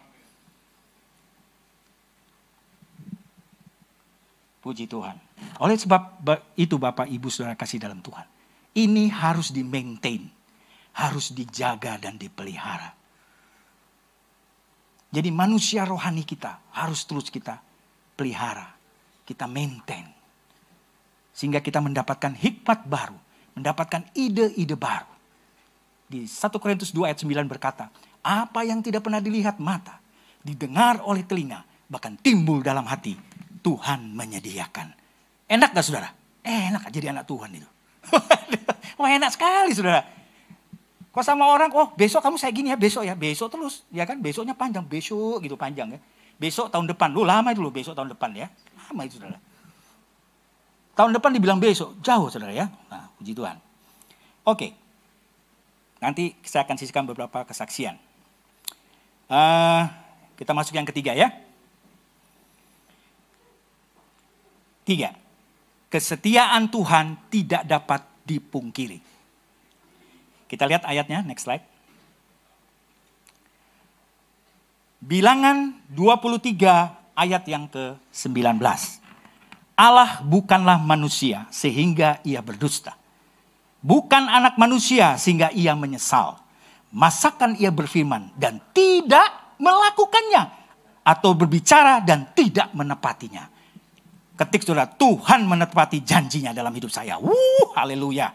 Puji 4.59 4.91
Tuhan. 4.91 5.15
Oleh 5.63 5.79
sebab 5.79 6.19
itu 6.59 6.75
Bapak 6.75 7.07
Ibu 7.07 7.31
Saudara 7.31 7.55
kasih 7.55 7.79
dalam 7.79 8.03
Tuhan 8.03 8.33
ini 8.73 9.13
harus 9.13 9.53
di-maintain, 9.53 10.25
harus 10.97 11.33
dijaga 11.33 12.01
dan 12.01 12.17
dipelihara. 12.17 12.97
Jadi 15.13 15.29
manusia 15.29 15.85
rohani 15.85 16.25
kita 16.25 16.73
harus 16.73 17.05
terus 17.05 17.29
kita 17.29 17.61
pelihara, 18.17 18.73
kita 19.29 19.45
maintain. 19.45 20.09
Sehingga 21.37 21.61
kita 21.61 21.85
mendapatkan 21.85 22.33
hikmat 22.33 22.89
baru, 22.89 23.17
mendapatkan 23.57 24.09
ide-ide 24.17 24.77
baru. 24.77 25.12
Di 26.13 26.29
1 26.29 26.53
Korintus 26.61 26.93
2 26.93 27.09
ayat 27.09 27.25
9 27.25 27.49
berkata, 27.49 27.89
apa 28.21 28.61
yang 28.69 28.85
tidak 28.85 29.01
pernah 29.09 29.25
dilihat 29.25 29.57
mata, 29.57 29.97
didengar 30.45 31.01
oleh 31.09 31.25
telinga, 31.25 31.65
bahkan 31.89 32.21
timbul 32.21 32.61
dalam 32.61 32.85
hati, 32.85 33.17
Tuhan 33.65 34.13
menyediakan. 34.13 34.93
Enak 35.49 35.73
gak 35.73 35.81
saudara? 35.81 36.13
Enak 36.45 36.93
jadi 36.93 37.17
anak 37.17 37.25
Tuhan 37.25 37.49
itu. 37.57 37.69
Wah 39.01 39.09
enak 39.09 39.33
sekali 39.33 39.73
saudara. 39.73 40.05
Kok 41.17 41.25
sama 41.25 41.49
orang, 41.49 41.73
oh 41.73 41.93
besok 41.97 42.21
kamu 42.21 42.37
saya 42.37 42.53
gini 42.53 42.69
ya, 42.69 42.77
besok 42.77 43.09
ya, 43.09 43.17
besok 43.17 43.49
terus. 43.49 43.89
Ya 43.89 44.05
kan, 44.05 44.21
besoknya 44.21 44.53
panjang, 44.53 44.85
besok 44.85 45.41
gitu 45.41 45.57
panjang 45.57 45.97
ya. 45.97 46.01
Besok 46.37 46.69
tahun 46.69 46.93
depan, 46.93 47.09
lu 47.09 47.25
lama 47.25 47.57
itu 47.57 47.65
loh 47.65 47.73
besok 47.73 47.97
tahun 47.97 48.13
depan 48.13 48.37
ya. 48.37 48.53
Lama 48.89 49.01
itu 49.09 49.17
saudara. 49.17 49.41
Tahun 50.93 51.09
depan 51.09 51.31
dibilang 51.33 51.57
besok, 51.57 51.97
jauh 52.05 52.29
saudara 52.29 52.53
ya. 52.53 52.69
Nah, 52.93 53.09
puji 53.17 53.33
Tuhan. 53.33 53.57
Oke, 54.45 54.82
nanti 56.03 56.35
saya 56.43 56.67
akan 56.67 56.77
sisihkan 56.77 57.07
beberapa 57.07 57.47
kesaksian. 57.47 57.95
Uh, 59.31 59.87
kita 60.35 60.51
masuk 60.51 60.75
yang 60.75 60.85
ketiga 60.91 61.15
ya. 61.15 61.31
Tiga 64.83 65.23
kesetiaan 65.93 66.73
Tuhan 66.73 67.21
tidak 67.29 67.69
dapat 67.69 68.01
dipungkiri. 68.25 68.97
Kita 70.49 70.65
lihat 70.65 70.89
ayatnya, 70.89 71.21
next 71.21 71.45
slide. 71.45 71.61
Bilangan 75.05 75.77
23 75.93 77.13
ayat 77.13 77.45
yang 77.45 77.69
ke-19. 77.69 78.57
Allah 79.77 80.25
bukanlah 80.25 80.81
manusia 80.81 81.45
sehingga 81.53 82.25
ia 82.25 82.41
berdusta. 82.41 82.97
Bukan 83.83 84.31
anak 84.31 84.55
manusia 84.57 85.19
sehingga 85.19 85.51
ia 85.51 85.75
menyesal. 85.75 86.39
Masakan 86.95 87.59
ia 87.59 87.75
berfirman 87.75 88.31
dan 88.39 88.63
tidak 88.71 89.59
melakukannya. 89.59 90.63
Atau 91.03 91.35
berbicara 91.35 91.99
dan 91.99 92.31
tidak 92.31 92.71
menepatinya. 92.79 93.51
Ketik 94.39 94.63
saudara, 94.63 94.87
Tuhan 94.87 95.45
menepati 95.51 95.99
janjinya 95.99 96.55
dalam 96.55 96.71
hidup 96.71 96.95
saya. 96.95 97.19
Wuh, 97.19 97.75
haleluya. 97.75 98.31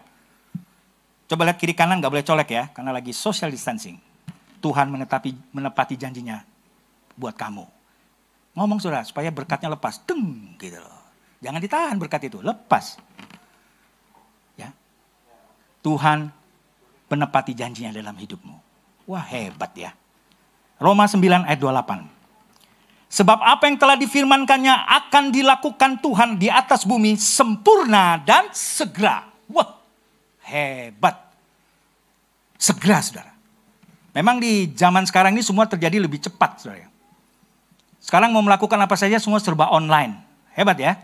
Coba 1.27 1.47
lihat 1.47 1.59
kiri 1.59 1.71
kanan 1.71 2.03
gak 2.03 2.11
boleh 2.11 2.27
colek 2.27 2.49
ya, 2.51 2.67
karena 2.75 2.91
lagi 2.91 3.15
social 3.15 3.47
distancing. 3.51 3.95
Tuhan 4.59 4.91
menepati, 4.91 5.31
menepati 5.55 5.95
janjinya 5.95 6.43
buat 7.15 7.35
kamu. 7.39 7.65
Ngomong 8.55 8.79
saudara, 8.83 9.07
supaya 9.07 9.31
berkatnya 9.31 9.71
lepas. 9.71 10.03
Deng, 10.03 10.55
gitu 10.59 10.75
loh. 10.75 11.01
Jangan 11.39 11.59
ditahan 11.63 11.95
berkat 11.95 12.27
itu, 12.27 12.43
lepas. 12.43 12.99
Tuhan 15.87 16.27
menepati 17.07 17.55
janjinya 17.55 17.95
dalam 17.95 18.11
hidupmu. 18.11 18.55
Wah 19.07 19.23
hebat 19.23 19.71
ya. 19.71 19.95
Roma 20.83 21.07
9 21.07 21.47
ayat 21.47 21.59
28. 21.63 22.17
Sebab 23.07 23.39
apa 23.39 23.71
yang 23.71 23.79
telah 23.79 23.95
difirmankannya 23.95 24.75
akan 25.07 25.31
dilakukan 25.31 26.03
Tuhan 26.03 26.35
di 26.35 26.51
atas 26.51 26.83
bumi 26.83 27.15
sempurna 27.15 28.19
dan 28.19 28.51
segera. 28.51 29.31
Wah, 29.47 29.79
hebat. 30.43 31.15
Segera, 32.59 32.99
saudara. 32.99 33.31
Memang 34.11 34.43
di 34.43 34.67
zaman 34.75 35.07
sekarang 35.07 35.31
ini 35.39 35.41
semua 35.45 35.63
terjadi 35.71 36.03
lebih 36.03 36.19
cepat, 36.19 36.67
saudara. 36.67 36.91
Sekarang 38.03 38.35
mau 38.35 38.43
melakukan 38.43 38.75
apa 38.75 38.99
saja 38.99 39.23
semua 39.23 39.39
serba 39.39 39.71
online. 39.71 40.19
Hebat 40.51 40.75
ya. 40.75 40.99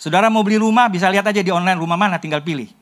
Saudara 0.00 0.32
mau 0.32 0.40
beli 0.40 0.56
rumah 0.56 0.88
bisa 0.88 1.06
lihat 1.12 1.28
aja 1.28 1.44
di 1.44 1.52
online 1.52 1.76
rumah 1.76 2.00
mana 2.00 2.16
tinggal 2.16 2.40
pilih. 2.40 2.72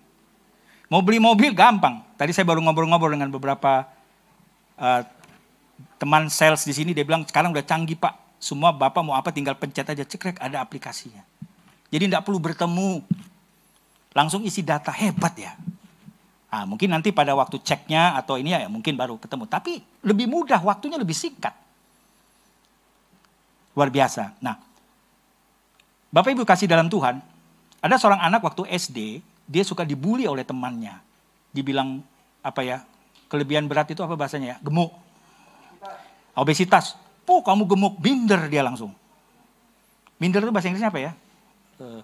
Mau 0.92 1.00
beli 1.00 1.16
mobil 1.16 1.56
gampang. 1.56 2.04
Tadi 2.20 2.36
saya 2.36 2.44
baru 2.44 2.60
ngobrol-ngobrol 2.60 3.16
dengan 3.16 3.32
beberapa 3.32 3.88
uh, 4.76 5.00
teman 5.96 6.28
sales 6.28 6.68
di 6.68 6.76
sini. 6.76 6.92
Dia 6.92 7.00
bilang 7.00 7.24
sekarang 7.24 7.48
udah 7.48 7.64
canggih 7.64 7.96
pak. 7.96 8.12
Semua 8.36 8.76
bapak 8.76 9.00
mau 9.00 9.16
apa 9.16 9.32
tinggal 9.32 9.56
pencet 9.56 9.88
aja 9.88 10.04
cekrek 10.04 10.36
ada 10.36 10.60
aplikasinya. 10.60 11.24
Jadi 11.88 12.12
tidak 12.12 12.28
perlu 12.28 12.36
bertemu. 12.36 13.00
Langsung 14.12 14.44
isi 14.44 14.60
data 14.60 14.92
hebat 14.92 15.32
ya. 15.40 15.56
Nah, 16.52 16.68
mungkin 16.68 16.92
nanti 16.92 17.08
pada 17.08 17.32
waktu 17.32 17.56
ceknya 17.64 18.12
atau 18.20 18.36
ini 18.36 18.52
ya 18.52 18.68
mungkin 18.68 18.92
baru 18.92 19.16
ketemu. 19.16 19.48
Tapi 19.48 19.80
lebih 20.04 20.28
mudah, 20.28 20.60
waktunya 20.60 21.00
lebih 21.00 21.16
singkat. 21.16 21.56
Luar 23.72 23.88
biasa. 23.88 24.36
Nah, 24.44 24.60
Bapak 26.12 26.36
Ibu 26.36 26.44
kasih 26.44 26.68
dalam 26.68 26.92
Tuhan, 26.92 27.24
ada 27.80 27.96
seorang 27.96 28.20
anak 28.20 28.44
waktu 28.44 28.68
SD, 28.68 29.24
dia 29.52 29.60
suka 29.68 29.84
dibully 29.84 30.24
oleh 30.24 30.48
temannya. 30.48 30.96
Dibilang 31.52 32.00
apa 32.40 32.64
ya, 32.64 32.80
kelebihan 33.28 33.68
berat 33.68 33.92
itu 33.92 34.00
apa 34.00 34.16
bahasanya 34.16 34.56
ya? 34.56 34.64
Gemuk. 34.64 34.96
Obesitas. 36.32 36.96
Oh 37.28 37.44
kamu 37.44 37.68
gemuk, 37.68 38.00
minder 38.00 38.48
dia 38.48 38.64
langsung. 38.64 38.96
Minder 40.16 40.40
itu 40.40 40.52
bahasa 40.52 40.72
Inggrisnya 40.72 40.88
apa 40.88 41.00
ya? 41.00 41.12
Uh, 41.76 42.00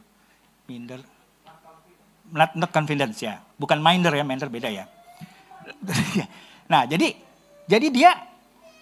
minder. 0.68 1.00
Not, 2.28 2.52
not 2.52 2.70
confidence 2.70 3.24
ya. 3.24 3.40
Bukan 3.56 3.80
minder 3.80 4.12
ya, 4.12 4.24
minder 4.28 4.52
beda 4.52 4.68
ya. 4.68 4.84
nah 6.72 6.84
jadi 6.84 7.12
jadi 7.68 7.86
dia 7.88 8.10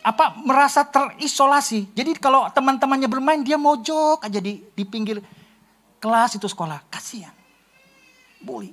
apa 0.02 0.38
merasa 0.42 0.82
terisolasi. 0.86 1.90
Jadi 1.94 2.18
kalau 2.18 2.46
teman-temannya 2.50 3.10
bermain 3.10 3.42
dia 3.42 3.58
mojok 3.58 4.22
aja 4.22 4.38
di 4.38 4.62
di 4.74 4.84
pinggir 4.86 5.22
kelas 6.02 6.38
itu 6.38 6.46
sekolah. 6.46 6.82
Kasihan. 6.90 7.34
Bully. 8.40 8.72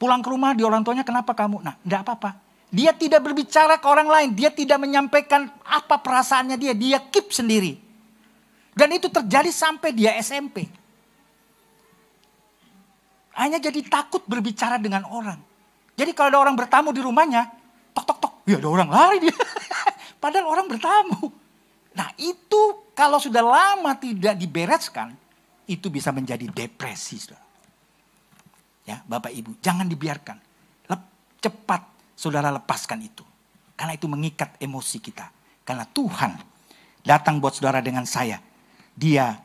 Pulang 0.00 0.24
ke 0.24 0.28
rumah 0.32 0.56
di 0.56 0.64
orang 0.64 0.80
tuanya 0.80 1.04
kenapa 1.04 1.36
kamu? 1.36 1.60
Nah, 1.60 1.76
enggak 1.84 2.00
apa-apa. 2.08 2.30
Dia 2.70 2.94
tidak 2.94 3.26
berbicara 3.26 3.82
ke 3.82 3.86
orang 3.90 4.06
lain, 4.06 4.30
dia 4.32 4.48
tidak 4.54 4.78
menyampaikan 4.78 5.50
apa 5.66 5.98
perasaannya 5.98 6.54
dia, 6.54 6.72
dia 6.72 6.98
keep 7.10 7.34
sendiri. 7.34 7.74
Dan 8.70 8.94
itu 8.94 9.10
terjadi 9.10 9.50
sampai 9.50 9.90
dia 9.90 10.14
SMP. 10.22 10.70
Hanya 13.34 13.58
jadi 13.58 13.82
takut 13.90 14.22
berbicara 14.24 14.78
dengan 14.78 15.02
orang. 15.10 15.42
Jadi 15.98 16.14
kalau 16.14 16.30
ada 16.32 16.40
orang 16.46 16.54
bertamu 16.54 16.94
di 16.94 17.02
rumahnya, 17.02 17.50
tok 17.90 18.06
tok 18.06 18.18
tok, 18.22 18.34
ya 18.46 18.56
ada 18.62 18.68
orang 18.70 18.88
lari 18.88 19.18
dia. 19.18 19.36
Padahal 20.22 20.46
orang 20.46 20.66
bertamu. 20.70 21.28
Nah 21.98 22.08
itu 22.22 22.86
kalau 22.94 23.18
sudah 23.18 23.42
lama 23.42 23.98
tidak 23.98 24.38
dibereskan, 24.38 25.10
itu 25.66 25.90
bisa 25.90 26.14
menjadi 26.14 26.46
depresi. 26.46 27.18
Saudara. 27.18 27.49
Ya, 28.90 28.98
Bapak 29.06 29.30
Ibu, 29.30 29.62
jangan 29.62 29.86
dibiarkan. 29.86 30.36
Lep, 30.90 31.02
cepat 31.38 31.86
saudara 32.18 32.50
lepaskan 32.50 32.98
itu. 33.06 33.22
Karena 33.78 33.94
itu 33.94 34.10
mengikat 34.10 34.58
emosi 34.58 34.98
kita. 34.98 35.30
Karena 35.62 35.86
Tuhan 35.86 36.34
datang 37.06 37.38
buat 37.38 37.54
saudara 37.54 37.78
dengan 37.78 38.02
saya. 38.02 38.42
Dia 38.98 39.38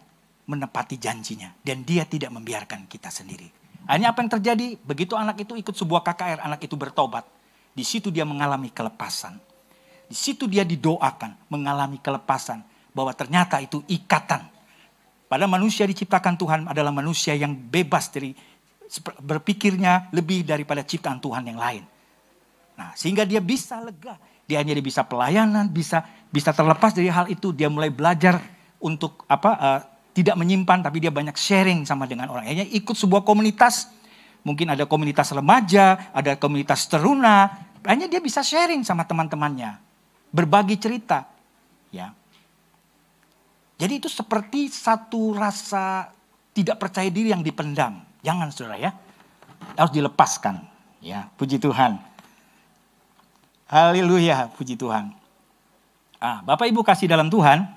menepati 0.49 0.97
janjinya. 0.97 1.53
Dan 1.61 1.85
dia 1.85 2.09
tidak 2.09 2.33
membiarkan 2.33 2.89
kita 2.89 3.13
sendiri. 3.13 3.45
Hanya 3.85 4.17
apa 4.17 4.25
yang 4.25 4.33
terjadi? 4.33 4.81
Begitu 4.81 5.13
anak 5.13 5.45
itu 5.45 5.53
ikut 5.53 5.77
sebuah 5.77 6.01
KKR, 6.01 6.41
anak 6.41 6.65
itu 6.65 6.73
bertobat. 6.73 7.21
Di 7.77 7.85
situ 7.85 8.09
dia 8.09 8.25
mengalami 8.25 8.73
kelepasan. 8.73 9.37
Di 10.09 10.17
situ 10.17 10.49
dia 10.49 10.65
didoakan, 10.65 11.53
mengalami 11.53 12.01
kelepasan. 12.01 12.65
Bahwa 12.97 13.13
ternyata 13.13 13.61
itu 13.61 13.85
ikatan. 13.85 14.41
Pada 15.29 15.45
manusia 15.45 15.85
diciptakan 15.85 16.33
Tuhan 16.33 16.61
adalah 16.65 16.89
manusia 16.89 17.37
yang 17.37 17.53
bebas 17.53 18.09
dari 18.09 18.33
berpikirnya 19.21 20.13
lebih 20.13 20.45
daripada 20.45 20.85
ciptaan 20.85 21.17
Tuhan 21.17 21.43
yang 21.45 21.59
lain. 21.59 21.83
Nah, 22.75 22.91
sehingga 22.93 23.23
dia 23.23 23.39
bisa 23.39 23.79
lega. 23.81 24.19
Dia 24.45 24.61
hanya 24.61 24.77
bisa 24.77 25.01
pelayanan, 25.01 25.73
bisa 25.73 26.05
bisa 26.29 26.53
terlepas 26.53 26.93
dari 26.93 27.09
hal 27.09 27.25
itu. 27.31 27.49
Dia 27.49 27.65
mulai 27.65 27.89
belajar 27.89 28.37
untuk 28.77 29.25
apa 29.25 29.51
uh, 29.57 29.79
tidak 30.13 30.37
menyimpan, 30.37 30.85
tapi 30.85 31.01
dia 31.01 31.09
banyak 31.09 31.33
sharing 31.33 31.81
sama 31.83 32.05
dengan 32.05 32.29
orang. 32.29 32.45
Hanya 32.45 32.67
ikut 32.69 32.93
sebuah 32.93 33.25
komunitas, 33.25 33.89
mungkin 34.45 34.69
ada 34.69 34.85
komunitas 34.85 35.33
remaja, 35.33 36.13
ada 36.13 36.37
komunitas 36.37 36.85
teruna. 36.85 37.65
Hanya 37.83 38.05
dia 38.05 38.21
bisa 38.21 38.45
sharing 38.45 38.85
sama 38.85 39.01
teman-temannya 39.09 39.81
berbagi 40.29 40.77
cerita. 40.77 41.25
Ya. 41.89 42.13
Jadi 43.81 43.93
itu 43.97 44.07
seperti 44.07 44.69
satu 44.69 45.33
rasa 45.35 46.13
tidak 46.55 46.79
percaya 46.79 47.09
diri 47.11 47.33
yang 47.33 47.43
dipendam. 47.43 48.04
Jangan 48.25 48.49
saudara 48.49 48.81
ya. 48.81 48.91
Harus 49.77 49.93
dilepaskan. 49.93 50.65
Ya, 51.05 51.29
puji 51.37 51.61
Tuhan. 51.61 52.01
Haleluya, 53.69 54.49
puji 54.57 54.73
Tuhan. 54.73 55.13
Ah, 56.17 56.41
Bapak 56.41 56.65
Ibu 56.65 56.81
kasih 56.81 57.05
dalam 57.05 57.29
Tuhan. 57.29 57.69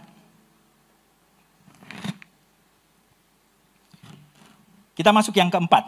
Kita 4.97 5.13
masuk 5.13 5.37
yang 5.37 5.53
keempat. 5.53 5.85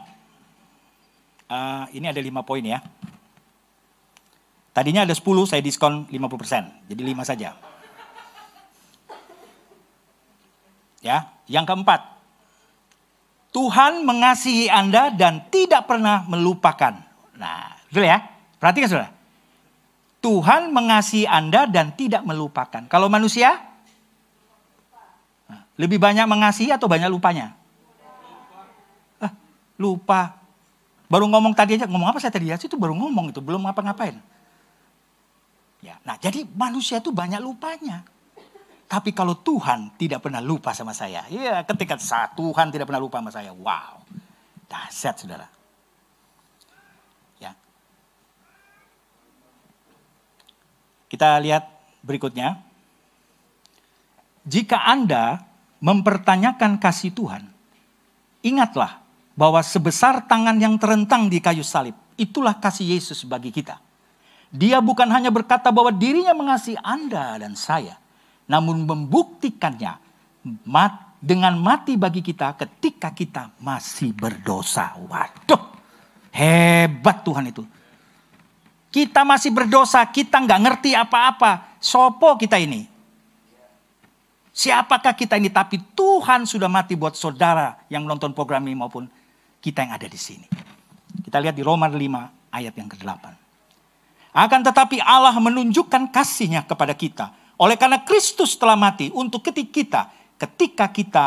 Uh, 1.51 1.89
ini 1.97 2.07
ada 2.07 2.21
lima 2.21 2.45
poin 2.45 2.63
ya. 2.63 2.85
Tadinya 4.71 5.03
ada 5.03 5.11
10, 5.11 5.51
saya 5.51 5.59
diskon 5.59 6.07
50%. 6.07 6.87
Jadi 6.87 7.03
5 7.03 7.27
saja. 7.27 7.59
Ya, 11.03 11.27
yang 11.51 11.67
keempat. 11.67 12.20
Tuhan 13.51 14.07
mengasihi 14.07 14.71
Anda 14.71 15.11
dan 15.11 15.51
tidak 15.51 15.91
pernah 15.91 16.23
melupakan. 16.27 16.95
Nah, 17.35 17.75
betul 17.91 18.07
ya? 18.07 18.23
Perhatikan 18.63 18.89
Saudara. 18.89 19.11
Tuhan 20.21 20.71
mengasihi 20.71 21.27
Anda 21.27 21.67
dan 21.67 21.97
tidak 21.97 22.23
melupakan. 22.23 22.87
Kalau 22.87 23.11
manusia 23.11 23.59
lebih 25.81 25.97
banyak 25.97 26.29
mengasihi 26.29 26.71
atau 26.71 26.87
banyak 26.87 27.09
lupanya? 27.09 27.57
Ah, 29.17 29.33
lupa. 29.81 30.37
Baru 31.11 31.27
ngomong 31.27 31.57
tadi 31.57 31.81
aja, 31.81 31.89
ngomong 31.89 32.13
apa 32.13 32.23
saya 32.23 32.31
tadi 32.31 32.53
ya? 32.53 32.61
Itu 32.61 32.77
baru 32.77 32.95
ngomong 32.95 33.35
itu, 33.35 33.41
belum 33.43 33.67
ngapa-ngapain. 33.67 34.21
Ya, 35.81 35.97
nah 36.05 36.21
jadi 36.21 36.45
manusia 36.53 37.01
itu 37.01 37.09
banyak 37.09 37.41
lupanya. 37.41 38.05
Tapi 38.91 39.15
kalau 39.15 39.39
Tuhan 39.39 39.95
tidak 39.95 40.27
pernah 40.27 40.43
lupa 40.43 40.75
sama 40.75 40.91
saya. 40.91 41.23
Ya 41.31 41.63
ketika 41.63 41.95
saat 41.95 42.35
Tuhan 42.35 42.75
tidak 42.75 42.91
pernah 42.91 42.99
lupa 42.99 43.23
sama 43.23 43.31
saya. 43.31 43.55
Wow. 43.55 44.03
Dahsyat 44.67 45.15
saudara. 45.15 45.47
Ya. 47.39 47.55
Kita 51.07 51.39
lihat 51.39 51.71
berikutnya. 52.03 52.59
Jika 54.43 54.83
Anda 54.83 55.47
mempertanyakan 55.79 56.83
kasih 56.83 57.15
Tuhan. 57.15 57.47
Ingatlah 58.41 59.01
bahwa 59.37 59.61
sebesar 59.65 60.25
tangan 60.29 60.57
yang 60.61 60.77
terentang 60.77 61.31
di 61.31 61.41
kayu 61.41 61.65
salib. 61.65 61.97
Itulah 62.17 62.57
kasih 62.61 62.97
Yesus 62.97 63.25
bagi 63.25 63.49
kita. 63.49 63.81
Dia 64.53 64.83
bukan 64.83 65.09
hanya 65.09 65.31
berkata 65.33 65.71
bahwa 65.73 65.95
dirinya 65.95 66.35
mengasihi 66.35 66.77
Anda 66.83 67.39
dan 67.39 67.55
saya, 67.57 67.97
namun 68.51 68.83
membuktikannya 68.83 69.95
mat, 70.67 71.15
dengan 71.23 71.55
mati 71.55 71.95
bagi 71.95 72.19
kita 72.19 72.59
ketika 72.59 73.15
kita 73.15 73.55
masih 73.63 74.11
berdosa. 74.11 74.99
Waduh, 74.99 75.63
hebat 76.35 77.23
Tuhan 77.23 77.47
itu. 77.55 77.63
Kita 78.91 79.23
masih 79.23 79.55
berdosa, 79.55 80.03
kita 80.11 80.43
nggak 80.43 80.61
ngerti 80.67 80.91
apa-apa. 80.99 81.79
Sopo 81.79 82.35
kita 82.35 82.59
ini. 82.59 82.91
Siapakah 84.51 85.15
kita 85.15 85.39
ini? 85.39 85.47
Tapi 85.47 85.79
Tuhan 85.95 86.43
sudah 86.43 86.67
mati 86.67 86.99
buat 86.99 87.15
saudara 87.15 87.79
yang 87.87 88.03
menonton 88.03 88.35
program 88.35 88.67
ini 88.67 88.75
maupun 88.75 89.07
kita 89.63 89.87
yang 89.87 89.95
ada 89.95 90.11
di 90.11 90.19
sini. 90.19 90.51
Kita 91.23 91.39
lihat 91.39 91.55
di 91.55 91.63
Roma 91.63 91.87
5 91.87 92.51
ayat 92.51 92.75
yang 92.75 92.91
ke-8. 92.91 93.25
Akan 94.35 94.61
tetapi 94.67 94.99
Allah 94.99 95.39
menunjukkan 95.39 96.11
kasihnya 96.11 96.67
kepada 96.67 96.91
kita. 96.99 97.40
Oleh 97.61 97.77
karena 97.77 98.01
Kristus 98.01 98.57
telah 98.57 98.73
mati 98.73 99.13
untuk 99.13 99.45
ketika 99.45 99.69
kita, 99.69 100.03
ketika 100.41 100.89
kita 100.89 101.27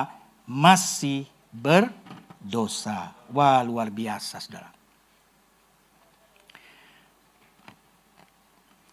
masih 0.50 1.30
berdosa. 1.54 3.14
Wah 3.30 3.62
luar 3.62 3.94
biasa 3.94 4.42
saudara. 4.42 4.74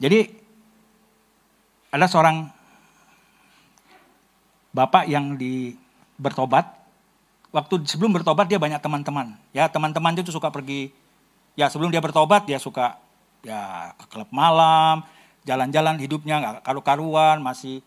Jadi 0.01 0.29
ada 1.93 2.05
seorang 2.09 2.49
bapak 4.77 5.09
yang 5.09 5.37
di 5.41 5.73
bertobat. 6.21 6.77
Waktu 7.51 7.89
sebelum 7.89 8.15
bertobat 8.21 8.53
dia 8.53 8.61
banyak 8.61 8.85
teman-teman. 8.85 9.37
Ya 9.57 9.69
teman-teman 9.73 10.13
itu 10.17 10.29
suka 10.29 10.53
pergi. 10.53 10.93
Ya 11.57 11.73
sebelum 11.73 11.89
dia 11.89 12.05
bertobat 12.05 12.45
dia 12.45 12.61
suka 12.61 13.01
ya 13.41 13.93
ke 13.97 14.05
klub 14.13 14.29
malam, 14.29 15.05
jalan-jalan 15.45 15.97
hidupnya 16.01 16.41
nggak 16.41 16.55
karu-karuan, 16.65 17.41
masih 17.41 17.81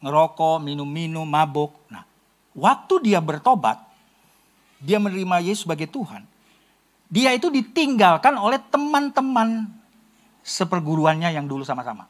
ngerokok, 0.00 0.62
minum-minum, 0.64 1.28
mabuk. 1.28 1.76
Nah, 1.92 2.06
waktu 2.56 3.12
dia 3.12 3.20
bertobat, 3.20 3.78
dia 4.80 4.96
menerima 4.96 5.44
Yesus 5.44 5.68
sebagai 5.68 5.86
Tuhan. 5.90 6.24
dia 7.10 7.34
itu 7.34 7.50
ditinggalkan 7.50 8.38
oleh 8.38 8.62
teman-teman 8.70 9.66
seperguruannya 10.46 11.34
yang 11.34 11.50
dulu 11.50 11.66
sama-sama. 11.66 12.06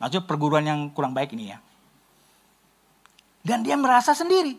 Maksudnya 0.00 0.24
perguruan 0.24 0.64
yang 0.64 0.88
kurang 0.90 1.12
baik 1.12 1.36
ini 1.36 1.52
ya. 1.52 1.60
Dan 3.44 3.62
dia 3.62 3.76
merasa 3.76 4.16
sendiri. 4.16 4.56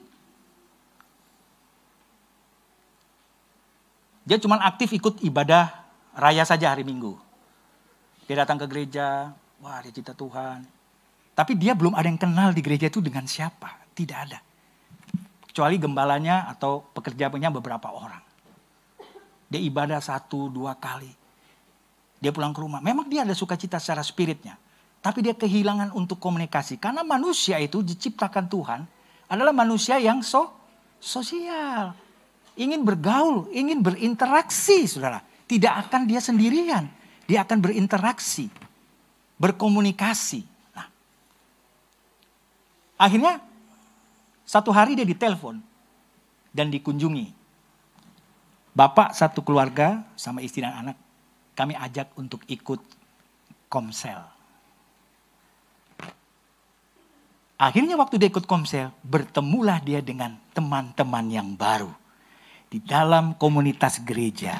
Dia 4.23 4.39
cuma 4.39 4.55
aktif 4.63 4.93
ikut 4.95 5.19
ibadah 5.19 5.82
raya 6.17 6.43
saja 6.45 6.73
hari 6.73 6.85
Minggu. 6.85 7.17
Dia 8.25 8.45
datang 8.45 8.61
ke 8.61 8.65
gereja, 8.69 9.33
wah 9.59 9.79
dia 9.83 9.91
cinta 9.91 10.15
Tuhan. 10.15 10.63
Tapi 11.33 11.57
dia 11.57 11.73
belum 11.73 11.97
ada 11.97 12.05
yang 12.05 12.21
kenal 12.21 12.53
di 12.53 12.61
gereja 12.61 12.87
itu 12.87 13.01
dengan 13.01 13.25
siapa. 13.25 13.83
Tidak 13.93 14.17
ada. 14.17 14.39
Kecuali 15.49 15.77
gembalanya 15.81 16.49
atau 16.49 16.81
pekerjanya 16.81 17.49
beberapa 17.49 17.89
orang. 17.89 18.21
Dia 19.49 19.61
ibadah 19.61 20.01
satu, 20.01 20.49
dua 20.49 20.77
kali. 20.77 21.09
Dia 22.17 22.31
pulang 22.33 22.55
ke 22.55 22.61
rumah. 22.61 22.81
Memang 22.81 23.09
dia 23.09 23.21
ada 23.25 23.35
sukacita 23.37 23.77
secara 23.77 24.01
spiritnya. 24.01 24.57
Tapi 25.03 25.19
dia 25.19 25.35
kehilangan 25.35 25.91
untuk 25.93 26.17
komunikasi. 26.17 26.79
Karena 26.79 27.03
manusia 27.03 27.59
itu 27.59 27.83
diciptakan 27.83 28.45
Tuhan 28.47 28.81
adalah 29.27 29.51
manusia 29.51 29.99
yang 29.99 30.23
so, 30.23 30.47
sosial. 31.01 31.91
Ingin 32.55 32.85
bergaul, 32.87 33.51
ingin 33.51 33.83
berinteraksi 33.83 34.87
saudara. 34.87 35.19
Tidak 35.47 35.73
akan 35.87 36.07
dia 36.07 36.23
sendirian. 36.23 36.87
Dia 37.27 37.43
akan 37.43 37.59
berinteraksi. 37.59 38.47
Berkomunikasi. 39.37 40.41
Nah, 40.75 40.87
akhirnya 42.99 43.43
satu 44.43 44.69
hari 44.69 44.93
dia 44.93 45.07
ditelepon 45.07 45.59
dan 46.53 46.69
dikunjungi. 46.69 47.33
Bapak 48.73 49.13
satu 49.13 49.45
keluarga 49.45 50.01
sama 50.17 50.41
istri 50.41 50.65
dan 50.65 50.73
anak 50.73 50.97
kami 51.53 51.77
ajak 51.77 52.09
untuk 52.17 52.41
ikut 52.49 52.81
komsel. 53.69 54.21
Akhirnya 57.57 57.95
waktu 57.95 58.19
dia 58.19 58.27
ikut 58.27 58.49
komsel, 58.49 58.91
bertemulah 59.05 59.79
dia 59.79 60.01
dengan 60.03 60.35
teman-teman 60.51 61.25
yang 61.29 61.53
baru. 61.53 61.89
Di 62.67 62.81
dalam 62.81 63.37
komunitas 63.37 64.01
gereja. 64.01 64.57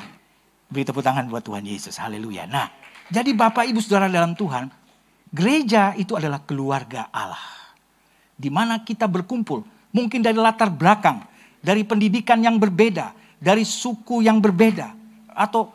Beri 0.73 0.89
tepuk 0.89 1.05
tangan 1.05 1.29
buat 1.29 1.45
Tuhan 1.45 1.62
Yesus. 1.62 2.01
Haleluya. 2.01 2.49
Nah, 2.49 2.73
jadi 3.13 3.29
Bapak 3.38 3.69
Ibu 3.69 3.77
Saudara 3.77 4.09
dalam 4.09 4.33
Tuhan, 4.33 4.73
gereja 5.29 5.93
itu 5.93 6.17
adalah 6.17 6.41
keluarga 6.41 7.13
Allah. 7.13 7.53
Di 8.33 8.49
mana 8.49 8.81
kita 8.81 9.05
berkumpul 9.05 9.62
Mungkin 9.93 10.25
dari 10.25 10.33
latar 10.33 10.73
belakang, 10.73 11.21
dari 11.62 11.86
pendidikan 11.86 12.41
yang 12.41 12.57
berbeda, 12.57 13.13
dari 13.38 13.62
suku 13.62 14.25
yang 14.25 14.41
berbeda, 14.41 14.89
atau 15.38 15.69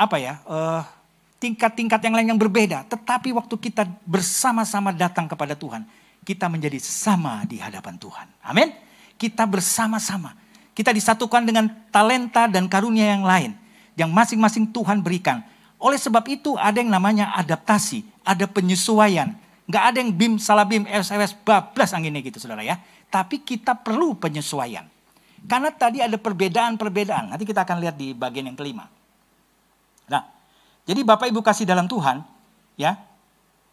apa 0.00 0.16
ya, 0.16 0.40
tingkat 1.36 1.76
tingkat-tingkat 1.76 2.00
yang 2.08 2.14
lain 2.16 2.28
yang 2.32 2.40
berbeda. 2.40 2.88
Tetapi 2.88 3.36
waktu 3.36 3.54
kita 3.60 3.84
bersama-sama 4.08 4.96
datang 4.96 5.28
kepada 5.28 5.52
Tuhan, 5.52 5.84
kita 6.24 6.48
menjadi 6.48 6.80
sama 6.80 7.44
di 7.44 7.60
hadapan 7.60 8.00
Tuhan. 8.00 8.26
Amin. 8.48 8.72
Kita 9.20 9.44
bersama-sama. 9.44 10.32
Kita 10.72 10.88
disatukan 10.88 11.44
dengan 11.44 11.68
talenta 11.92 12.48
dan 12.48 12.64
karunia 12.64 13.12
yang 13.12 13.28
lain. 13.28 13.52
Yang 13.98 14.10
masing-masing 14.10 14.70
Tuhan 14.72 15.04
berikan. 15.04 15.44
Oleh 15.82 15.98
sebab 15.98 16.22
itu 16.30 16.54
ada 16.56 16.78
yang 16.78 16.88
namanya 16.88 17.34
adaptasi. 17.36 18.06
Ada 18.22 18.46
penyesuaian. 18.46 19.34
Gak 19.66 19.84
ada 19.94 19.98
yang 20.02 20.12
bim, 20.14 20.32
salah 20.38 20.66
bim, 20.66 20.84
SOS, 20.86 21.38
bablas 21.42 21.94
anginnya 21.94 22.22
gitu 22.22 22.38
saudara 22.38 22.62
ya. 22.62 22.78
Tapi 23.12 23.42
kita 23.42 23.76
perlu 23.78 24.16
penyesuaian. 24.16 24.86
Karena 25.42 25.74
tadi 25.74 25.98
ada 25.98 26.14
perbedaan-perbedaan. 26.16 27.34
Nanti 27.34 27.44
kita 27.44 27.66
akan 27.66 27.82
lihat 27.82 27.98
di 27.98 28.14
bagian 28.14 28.46
yang 28.46 28.58
kelima. 28.58 28.86
Nah, 30.06 30.22
jadi 30.86 31.02
Bapak 31.02 31.30
Ibu 31.30 31.42
kasih 31.42 31.66
dalam 31.66 31.90
Tuhan, 31.90 32.22
ya. 32.78 32.94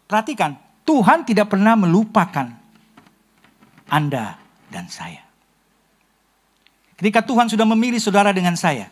Perhatikan, 0.09 0.57
Tuhan 0.81 1.21
tidak 1.29 1.53
pernah 1.53 1.77
melupakan 1.77 2.49
Anda 3.85 4.41
dan 4.73 4.89
saya. 4.89 5.21
Ketika 6.97 7.21
Tuhan 7.21 7.47
sudah 7.47 7.63
memilih 7.69 8.01
saudara 8.01 8.33
dengan 8.33 8.57
saya, 8.57 8.89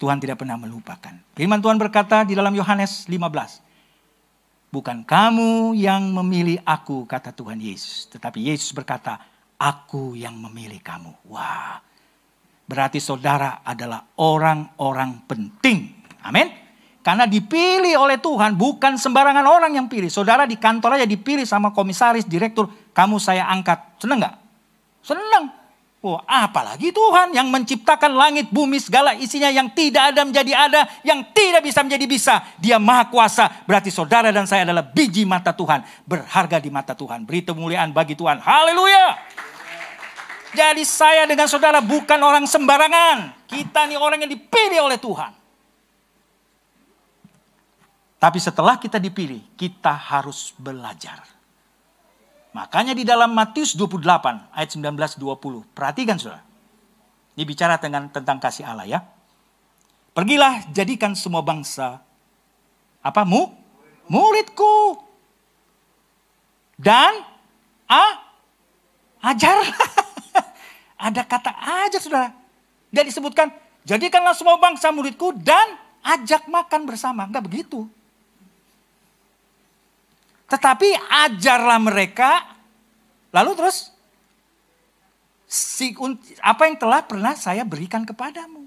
Tuhan 0.00 0.16
tidak 0.16 0.40
pernah 0.40 0.56
melupakan. 0.56 1.12
Firman 1.36 1.60
Tuhan 1.60 1.76
berkata 1.76 2.24
di 2.24 2.32
dalam 2.32 2.56
Yohanes 2.56 3.04
15, 3.04 3.60
Bukan 4.70 5.02
kamu 5.02 5.74
yang 5.74 6.14
memilih 6.14 6.62
aku, 6.62 7.02
kata 7.02 7.34
Tuhan 7.34 7.58
Yesus. 7.58 8.06
Tetapi 8.06 8.38
Yesus 8.38 8.70
berkata, 8.70 9.18
aku 9.60 10.16
yang 10.16 10.38
memilih 10.38 10.80
kamu. 10.80 11.26
Wah, 11.28 11.82
berarti 12.70 13.02
saudara 13.02 13.66
adalah 13.66 14.14
orang-orang 14.16 15.26
penting. 15.26 16.06
Amin. 16.24 16.48
Karena 17.02 17.26
dipilih 17.26 17.98
oleh 17.98 18.22
Tuhan, 18.22 18.54
bukan 18.54 18.94
sembarangan 18.94 19.42
orang 19.42 19.74
yang 19.74 19.90
pilih. 19.90 20.06
Saudara 20.06 20.46
di 20.46 20.54
kantor 20.54 21.02
aja 21.02 21.06
dipilih 21.08 21.44
sama 21.44 21.74
komisaris, 21.74 22.24
direktur, 22.24 22.70
kamu 22.94 23.18
saya 23.18 23.50
angkat. 23.50 23.98
Senang 23.98 24.22
nggak? 24.22 24.36
Senang. 25.02 25.59
Oh, 26.00 26.16
apalagi 26.24 26.96
Tuhan 26.96 27.36
yang 27.36 27.52
menciptakan 27.52 28.16
langit, 28.16 28.48
bumi, 28.48 28.80
segala 28.80 29.12
isinya 29.12 29.52
yang 29.52 29.68
tidak 29.68 30.16
ada 30.16 30.24
menjadi 30.24 30.52
ada, 30.56 30.88
yang 31.04 31.20
tidak 31.36 31.60
bisa 31.60 31.84
menjadi 31.84 32.06
bisa. 32.08 32.34
Dia 32.56 32.80
maha 32.80 33.12
kuasa, 33.12 33.52
berarti 33.68 33.92
saudara 33.92 34.32
dan 34.32 34.48
saya 34.48 34.64
adalah 34.64 34.80
biji 34.80 35.28
mata 35.28 35.52
Tuhan. 35.52 35.84
Berharga 36.08 36.56
di 36.56 36.72
mata 36.72 36.96
Tuhan, 36.96 37.28
beri 37.28 37.44
kemuliaan 37.44 37.92
bagi 37.92 38.16
Tuhan. 38.16 38.40
Haleluya. 38.40 39.12
Jadi 40.56 40.82
saya 40.88 41.28
dengan 41.28 41.44
saudara 41.44 41.84
bukan 41.84 42.16
orang 42.16 42.48
sembarangan. 42.48 43.44
Kita 43.44 43.84
nih 43.84 44.00
orang 44.00 44.24
yang 44.24 44.32
dipilih 44.32 44.88
oleh 44.88 44.96
Tuhan. 44.96 45.36
Tapi 48.16 48.38
setelah 48.40 48.80
kita 48.80 48.96
dipilih, 48.96 49.52
kita 49.52 49.92
harus 49.92 50.56
belajar. 50.56 51.39
Makanya 52.50 52.98
di 52.98 53.06
dalam 53.06 53.30
Matius 53.30 53.78
28 53.78 54.50
ayat 54.50 54.70
19 54.74 55.18
20. 55.18 55.70
Perhatikan 55.70 56.18
Saudara. 56.18 56.42
Ini 57.38 57.46
bicara 57.46 57.78
dengan 57.78 58.10
tentang 58.10 58.42
kasih 58.42 58.66
Allah 58.66 58.86
ya. 58.86 59.00
Pergilah 60.10 60.66
jadikan 60.74 61.14
semua 61.14 61.40
bangsa 61.40 62.02
apa 63.00 63.24
mu 63.24 63.48
muridku 64.10 65.00
dan 66.76 67.24
a 67.88 68.04
ajar 69.32 69.56
ada 71.08 71.22
kata 71.24 71.50
ajar 71.88 72.00
saudara 72.00 72.28
dia 72.92 73.04
disebutkan 73.04 73.48
jadikanlah 73.88 74.36
semua 74.36 74.60
bangsa 74.60 74.92
muridku 74.92 75.32
dan 75.40 75.80
ajak 76.04 76.44
makan 76.48 76.84
bersama 76.84 77.24
enggak 77.24 77.44
begitu 77.44 77.88
tetapi 80.50 80.88
ajarlah 81.30 81.78
mereka, 81.78 82.42
lalu 83.30 83.54
terus 83.54 83.94
si, 85.46 85.94
apa 86.42 86.66
yang 86.66 86.74
telah 86.74 87.06
pernah 87.06 87.38
saya 87.38 87.62
berikan 87.62 88.02
kepadamu. 88.02 88.66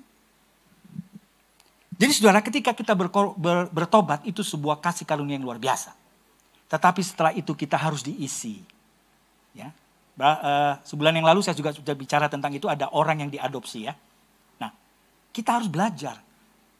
Jadi 1.99 2.11
saudara 2.15 2.39
ketika 2.39 2.71
kita 2.71 2.95
ber, 2.95 3.11
ber, 3.35 3.67
bertobat 3.67 4.23
itu 4.23 4.41
sebuah 4.41 4.79
kasih 4.79 5.03
karunia 5.03 5.35
yang 5.35 5.43
luar 5.43 5.59
biasa. 5.59 5.91
Tetapi 6.71 7.01
setelah 7.03 7.35
itu 7.35 7.51
kita 7.51 7.75
harus 7.75 8.01
diisi. 8.01 8.63
Ya, 9.53 9.69
uh, 10.17 10.79
sebulan 10.81 11.13
yang 11.19 11.27
lalu 11.27 11.45
saya 11.45 11.53
juga 11.53 11.69
sudah 11.75 11.93
bicara 11.93 12.25
tentang 12.31 12.49
itu 12.55 12.65
ada 12.65 12.89
orang 12.95 13.27
yang 13.27 13.29
diadopsi 13.29 13.85
ya. 13.85 13.93
Nah 14.57 14.73
kita 15.29 15.61
harus 15.61 15.69
belajar 15.69 16.17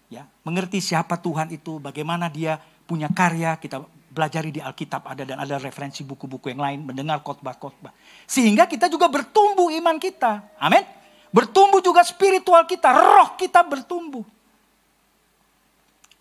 ya 0.10 0.26
mengerti 0.42 0.82
siapa 0.82 1.22
Tuhan 1.22 1.54
itu, 1.54 1.78
bagaimana 1.78 2.32
dia 2.32 2.58
punya 2.90 3.08
karya, 3.14 3.58
kita 3.62 3.86
Belajari 4.14 4.54
di 4.54 4.62
Alkitab 4.62 5.10
ada 5.10 5.26
dan 5.26 5.42
ada 5.42 5.58
referensi 5.58 6.06
buku-buku 6.06 6.54
yang 6.54 6.62
lain, 6.62 6.86
mendengar 6.86 7.26
khotbah-khotbah. 7.26 7.90
Sehingga 8.30 8.70
kita 8.70 8.86
juga 8.86 9.10
bertumbuh 9.10 9.74
iman 9.74 9.98
kita. 9.98 10.54
Amin. 10.62 10.86
Bertumbuh 11.34 11.82
juga 11.82 12.06
spiritual 12.06 12.70
kita, 12.70 12.94
roh 12.94 13.34
kita 13.34 13.66
bertumbuh. 13.66 14.22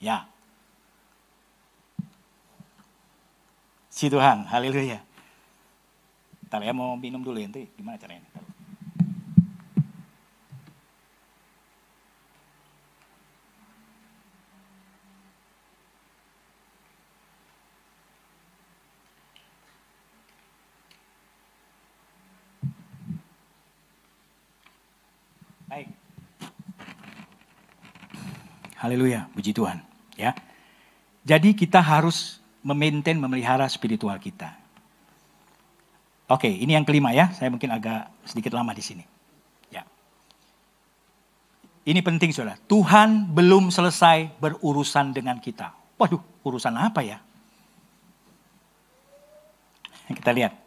Ya. 0.00 0.24
Si 3.92 4.08
Tuhan, 4.08 4.48
haleluya. 4.48 5.04
Ntar 6.48 6.64
ya 6.64 6.72
mau 6.72 6.96
minum 6.96 7.20
dulu 7.20 7.36
nanti 7.40 7.68
gimana 7.76 8.00
caranya? 8.00 8.24
Baik. 25.72 25.88
Haleluya, 28.82 29.30
puji 29.30 29.54
Tuhan. 29.54 29.78
Ya. 30.18 30.34
Jadi 31.22 31.54
kita 31.54 31.78
harus 31.78 32.42
memaintain, 32.66 33.14
memelihara 33.14 33.62
spiritual 33.70 34.18
kita. 34.18 34.58
Oke, 36.26 36.50
ini 36.50 36.74
yang 36.74 36.82
kelima 36.82 37.14
ya. 37.14 37.30
Saya 37.30 37.46
mungkin 37.46 37.70
agak 37.70 38.10
sedikit 38.26 38.50
lama 38.58 38.74
di 38.74 38.82
sini. 38.82 39.06
Ya. 39.70 39.86
Ini 41.86 42.02
penting 42.02 42.34
saudara. 42.34 42.58
Tuhan 42.66 43.30
belum 43.30 43.70
selesai 43.70 44.34
berurusan 44.42 45.14
dengan 45.14 45.38
kita. 45.38 45.70
Waduh, 45.94 46.18
urusan 46.42 46.74
apa 46.74 47.06
ya? 47.06 47.22
Kita 50.18 50.34
lihat. 50.34 50.58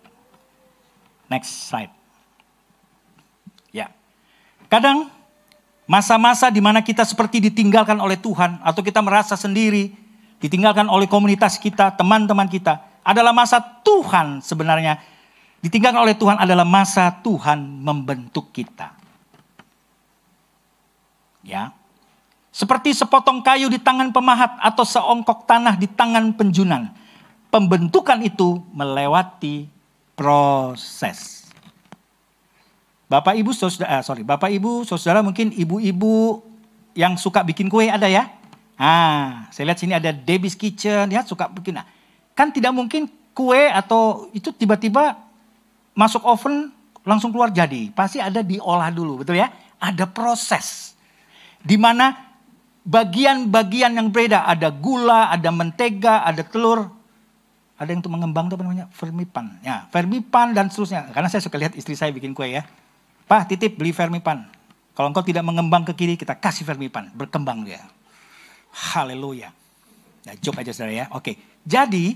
Next 1.28 1.68
slide. 1.68 1.92
Ya. 3.76 3.92
Kadang 4.72 5.12
masa-masa 5.86 6.50
di 6.50 6.62
mana 6.62 6.82
kita 6.82 7.06
seperti 7.06 7.42
ditinggalkan 7.50 7.98
oleh 8.02 8.18
Tuhan 8.18 8.62
atau 8.62 8.82
kita 8.82 9.02
merasa 9.02 9.38
sendiri, 9.38 9.94
ditinggalkan 10.42 10.90
oleh 10.90 11.06
komunitas 11.06 11.58
kita, 11.62 11.94
teman-teman 11.94 12.50
kita, 12.50 12.82
adalah 13.06 13.32
masa 13.32 13.62
Tuhan 13.62 14.42
sebenarnya. 14.42 14.98
Ditinggalkan 15.62 16.02
oleh 16.02 16.14
Tuhan 16.18 16.38
adalah 16.38 16.66
masa 16.66 17.10
Tuhan 17.26 17.58
membentuk 17.82 18.54
kita. 18.54 18.94
Ya. 21.42 21.74
Seperti 22.54 22.96
sepotong 22.96 23.44
kayu 23.44 23.68
di 23.68 23.82
tangan 23.82 24.16
pemahat 24.16 24.56
atau 24.62 24.86
seongkok 24.88 25.44
tanah 25.44 25.76
di 25.76 25.90
tangan 25.92 26.32
penjunan. 26.38 26.94
Pembentukan 27.52 28.22
itu 28.24 28.64
melewati 28.72 29.68
proses. 30.16 31.35
Bapak 33.06 33.38
Ibu 33.38 33.54
Saudara, 33.54 34.00
eh, 34.00 34.04
sorry, 34.04 34.26
Bapak 34.26 34.50
Ibu 34.50 34.82
Saudara 34.86 35.22
mungkin 35.22 35.54
ibu-ibu 35.54 36.42
yang 36.98 37.14
suka 37.22 37.46
bikin 37.46 37.70
kue 37.70 37.86
ada 37.86 38.10
ya? 38.10 38.34
Ah, 38.76 39.46
saya 39.54 39.72
lihat 39.72 39.80
sini 39.80 39.94
ada 39.94 40.10
Debbie's 40.10 40.58
Kitchen 40.58 41.14
ya 41.14 41.22
suka 41.22 41.46
bikin. 41.48 41.78
Nah, 41.78 41.86
kan 42.34 42.50
tidak 42.50 42.74
mungkin 42.74 43.08
kue 43.32 43.70
atau 43.70 44.28
itu 44.34 44.50
tiba-tiba 44.52 45.16
masuk 45.94 46.26
oven 46.26 46.74
langsung 47.06 47.30
keluar 47.30 47.54
jadi. 47.54 47.94
Pasti 47.94 48.18
ada 48.18 48.42
diolah 48.42 48.90
dulu, 48.90 49.22
betul 49.22 49.38
ya? 49.38 49.54
Ada 49.78 50.10
proses. 50.10 50.98
Di 51.62 51.78
mana 51.78 52.18
bagian-bagian 52.82 53.94
yang 53.96 54.10
berbeda, 54.10 54.50
ada 54.50 54.74
gula, 54.74 55.30
ada 55.30 55.54
mentega, 55.54 56.26
ada 56.26 56.42
telur, 56.42 56.90
ada 57.78 57.90
yang 57.92 58.02
untuk 58.02 58.14
mengembang 58.18 58.50
itu 58.50 58.56
apa 58.58 58.64
namanya? 58.66 58.86
Vermipan. 58.98 59.46
Ya, 59.62 59.86
vermipan 59.94 60.58
dan 60.58 60.74
seterusnya. 60.74 61.14
Karena 61.14 61.30
saya 61.30 61.46
suka 61.46 61.56
lihat 61.62 61.78
istri 61.78 61.94
saya 61.94 62.10
bikin 62.10 62.34
kue 62.34 62.50
ya. 62.50 62.66
Pak, 63.26 63.50
titip 63.50 63.78
beli 63.78 63.90
vermipan. 63.90 64.46
Kalau 64.96 65.12
engkau 65.12 65.26
tidak 65.26 65.44
mengembang 65.44 65.84
ke 65.84 65.92
kiri, 65.98 66.16
kita 66.16 66.38
kasih 66.38 66.64
vermipan. 66.64 67.12
Berkembang 67.12 67.66
dia. 67.66 67.84
Haleluya. 68.72 69.52
Nah, 70.26 70.34
joke 70.40 70.62
aja 70.62 70.72
saudara 70.72 70.94
ya. 70.94 71.06
Oke. 71.12 71.36
Jadi, 71.66 72.16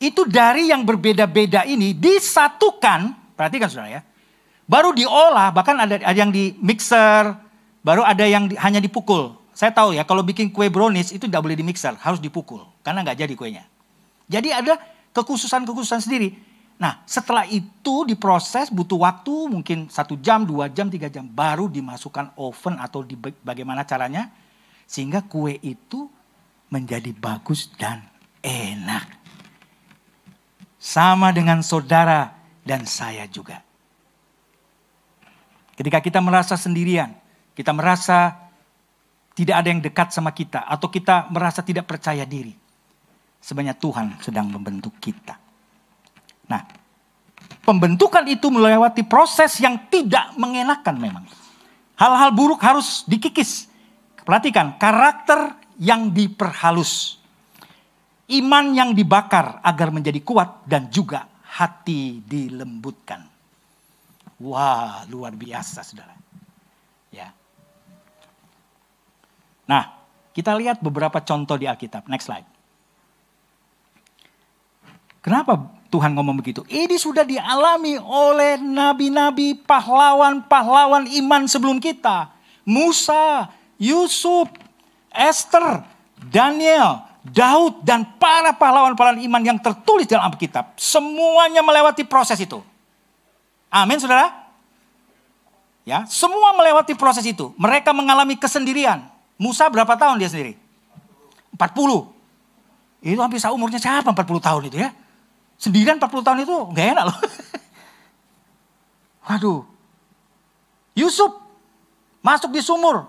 itu 0.00 0.22
dari 0.24 0.72
yang 0.72 0.86
berbeda-beda 0.86 1.68
ini 1.68 1.92
disatukan. 1.92 3.12
Perhatikan 3.36 3.68
saudara 3.68 4.00
ya. 4.00 4.02
Baru 4.70 4.94
diolah, 4.94 5.50
bahkan 5.50 5.74
ada, 5.76 5.98
ada 5.98 6.14
yang 6.14 6.30
di 6.30 6.54
mixer, 6.62 7.34
baru 7.82 8.06
ada 8.06 8.22
yang 8.22 8.46
di, 8.46 8.54
hanya 8.54 8.78
dipukul. 8.78 9.34
Saya 9.50 9.74
tahu 9.74 9.98
ya, 9.98 10.06
kalau 10.06 10.22
bikin 10.22 10.48
kue 10.48 10.70
brownies 10.70 11.10
itu 11.10 11.26
tidak 11.26 11.42
boleh 11.42 11.58
di 11.58 11.66
mixer, 11.66 11.98
harus 11.98 12.22
dipukul. 12.22 12.64
Karena 12.86 13.02
nggak 13.02 13.18
jadi 13.18 13.34
kuenya. 13.34 13.64
Jadi 14.30 14.54
ada 14.54 14.78
kekhususan-kekhususan 15.10 16.06
sendiri. 16.06 16.38
Nah 16.80 17.04
setelah 17.04 17.44
itu 17.44 18.08
diproses 18.08 18.72
butuh 18.72 18.96
waktu 19.04 19.52
mungkin 19.52 19.92
satu 19.92 20.16
jam, 20.16 20.48
dua 20.48 20.72
jam, 20.72 20.88
tiga 20.88 21.12
jam. 21.12 21.28
Baru 21.28 21.68
dimasukkan 21.68 22.40
oven 22.40 22.80
atau 22.80 23.04
di, 23.04 23.20
bagaimana 23.20 23.84
caranya. 23.84 24.32
Sehingga 24.88 25.22
kue 25.22 25.60
itu 25.60 26.08
menjadi 26.72 27.12
bagus 27.12 27.68
dan 27.76 28.00
enak. 28.40 29.20
Sama 30.80 31.28
dengan 31.36 31.60
saudara 31.60 32.32
dan 32.64 32.88
saya 32.88 33.28
juga. 33.28 33.60
Ketika 35.76 36.00
kita 36.00 36.18
merasa 36.24 36.56
sendirian, 36.56 37.12
kita 37.52 37.76
merasa 37.76 38.48
tidak 39.36 39.56
ada 39.60 39.68
yang 39.68 39.80
dekat 39.80 40.08
sama 40.12 40.32
kita, 40.32 40.64
atau 40.68 40.92
kita 40.92 41.32
merasa 41.32 41.64
tidak 41.64 41.88
percaya 41.88 42.28
diri, 42.28 42.52
sebenarnya 43.40 43.76
Tuhan 43.80 44.20
sedang 44.20 44.52
membentuk 44.52 44.92
kita. 45.00 45.49
Nah, 46.50 46.66
pembentukan 47.62 48.26
itu 48.26 48.50
melewati 48.50 49.06
proses 49.06 49.62
yang 49.62 49.78
tidak 49.86 50.34
mengenakan 50.34 50.98
memang. 50.98 51.24
Hal-hal 51.94 52.34
buruk 52.34 52.58
harus 52.58 53.06
dikikis. 53.06 53.70
Perhatikan, 54.26 54.74
karakter 54.76 55.54
yang 55.78 56.10
diperhalus. 56.10 57.22
Iman 58.30 58.74
yang 58.74 58.90
dibakar 58.94 59.62
agar 59.62 59.94
menjadi 59.94 60.18
kuat 60.22 60.66
dan 60.66 60.90
juga 60.90 61.26
hati 61.54 62.22
dilembutkan. 62.22 63.26
Wah, 64.40 65.02
luar 65.10 65.34
biasa 65.34 65.82
saudara. 65.82 66.14
Ya. 67.10 67.34
Nah, 69.66 69.84
kita 70.30 70.54
lihat 70.56 70.78
beberapa 70.78 71.18
contoh 71.20 71.58
di 71.58 71.66
Alkitab. 71.66 72.06
Next 72.06 72.30
slide. 72.30 72.59
Kenapa 75.20 75.68
Tuhan 75.92 76.16
ngomong 76.16 76.40
begitu? 76.40 76.64
Ini 76.68 76.96
sudah 76.96 77.28
dialami 77.28 78.00
oleh 78.00 78.56
nabi-nabi, 78.56 79.52
pahlawan-pahlawan 79.60 81.04
iman 81.08 81.42
sebelum 81.44 81.76
kita. 81.76 82.32
Musa, 82.64 83.52
Yusuf, 83.76 84.48
Esther, 85.12 85.84
Daniel, 86.32 87.04
Daud, 87.20 87.84
dan 87.84 88.06
para 88.16 88.56
pahlawan-pahlawan 88.56 89.20
iman 89.20 89.42
yang 89.44 89.58
tertulis 89.60 90.08
dalam 90.08 90.32
Alkitab. 90.32 90.72
Semuanya 90.80 91.60
melewati 91.60 92.06
proses 92.08 92.40
itu. 92.40 92.64
Amin 93.68 94.00
saudara? 94.00 94.32
Ya, 95.84 96.04
semua 96.08 96.56
melewati 96.56 96.96
proses 96.96 97.24
itu. 97.26 97.52
Mereka 97.60 97.92
mengalami 97.92 98.36
kesendirian. 98.40 99.04
Musa 99.40 99.68
berapa 99.68 99.96
tahun 99.96 100.20
dia 100.20 100.28
sendiri? 100.32 100.56
40. 101.56 102.08
Itu 103.00 103.20
hampir 103.20 103.40
seumurnya 103.40 103.80
siapa 103.80 104.12
40 104.12 104.40
tahun 104.40 104.62
itu 104.68 104.76
ya? 104.80 104.92
Sendirian 105.60 106.00
40 106.00 106.24
tahun 106.24 106.40
itu 106.48 106.56
gak 106.72 106.86
enak 106.96 107.04
loh. 107.12 107.18
Waduh. 109.28 109.60
Yusuf 110.96 111.36
masuk 112.24 112.48
di 112.48 112.64
sumur. 112.64 113.04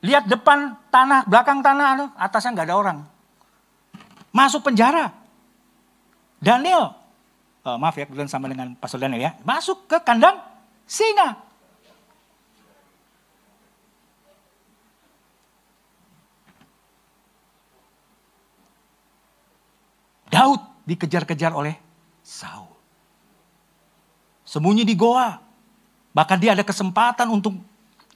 Lihat 0.00 0.24
depan 0.24 0.78
tanah, 0.88 1.28
belakang 1.28 1.60
tanah, 1.60 2.16
atasnya 2.16 2.54
nggak 2.54 2.68
ada 2.70 2.76
orang. 2.78 2.98
Masuk 4.30 4.62
penjara. 4.62 5.10
Daniel, 6.38 6.94
oh, 7.66 7.76
maaf 7.82 7.98
ya, 7.98 8.06
kebetulan 8.06 8.30
sama 8.30 8.46
dengan 8.46 8.78
Pastor 8.78 9.02
Daniel 9.02 9.18
ya. 9.18 9.32
Masuk 9.42 9.90
ke 9.90 9.98
kandang 10.06 10.38
singa. 10.86 11.34
Daud 20.30 20.62
dikejar-kejar 20.88 21.52
oleh 21.52 21.76
Saul. 22.24 22.72
Sembunyi 24.48 24.88
di 24.88 24.96
goa. 24.96 25.36
Bahkan 26.08 26.38
dia 26.40 26.56
ada 26.56 26.64
kesempatan 26.64 27.28
untuk 27.28 27.52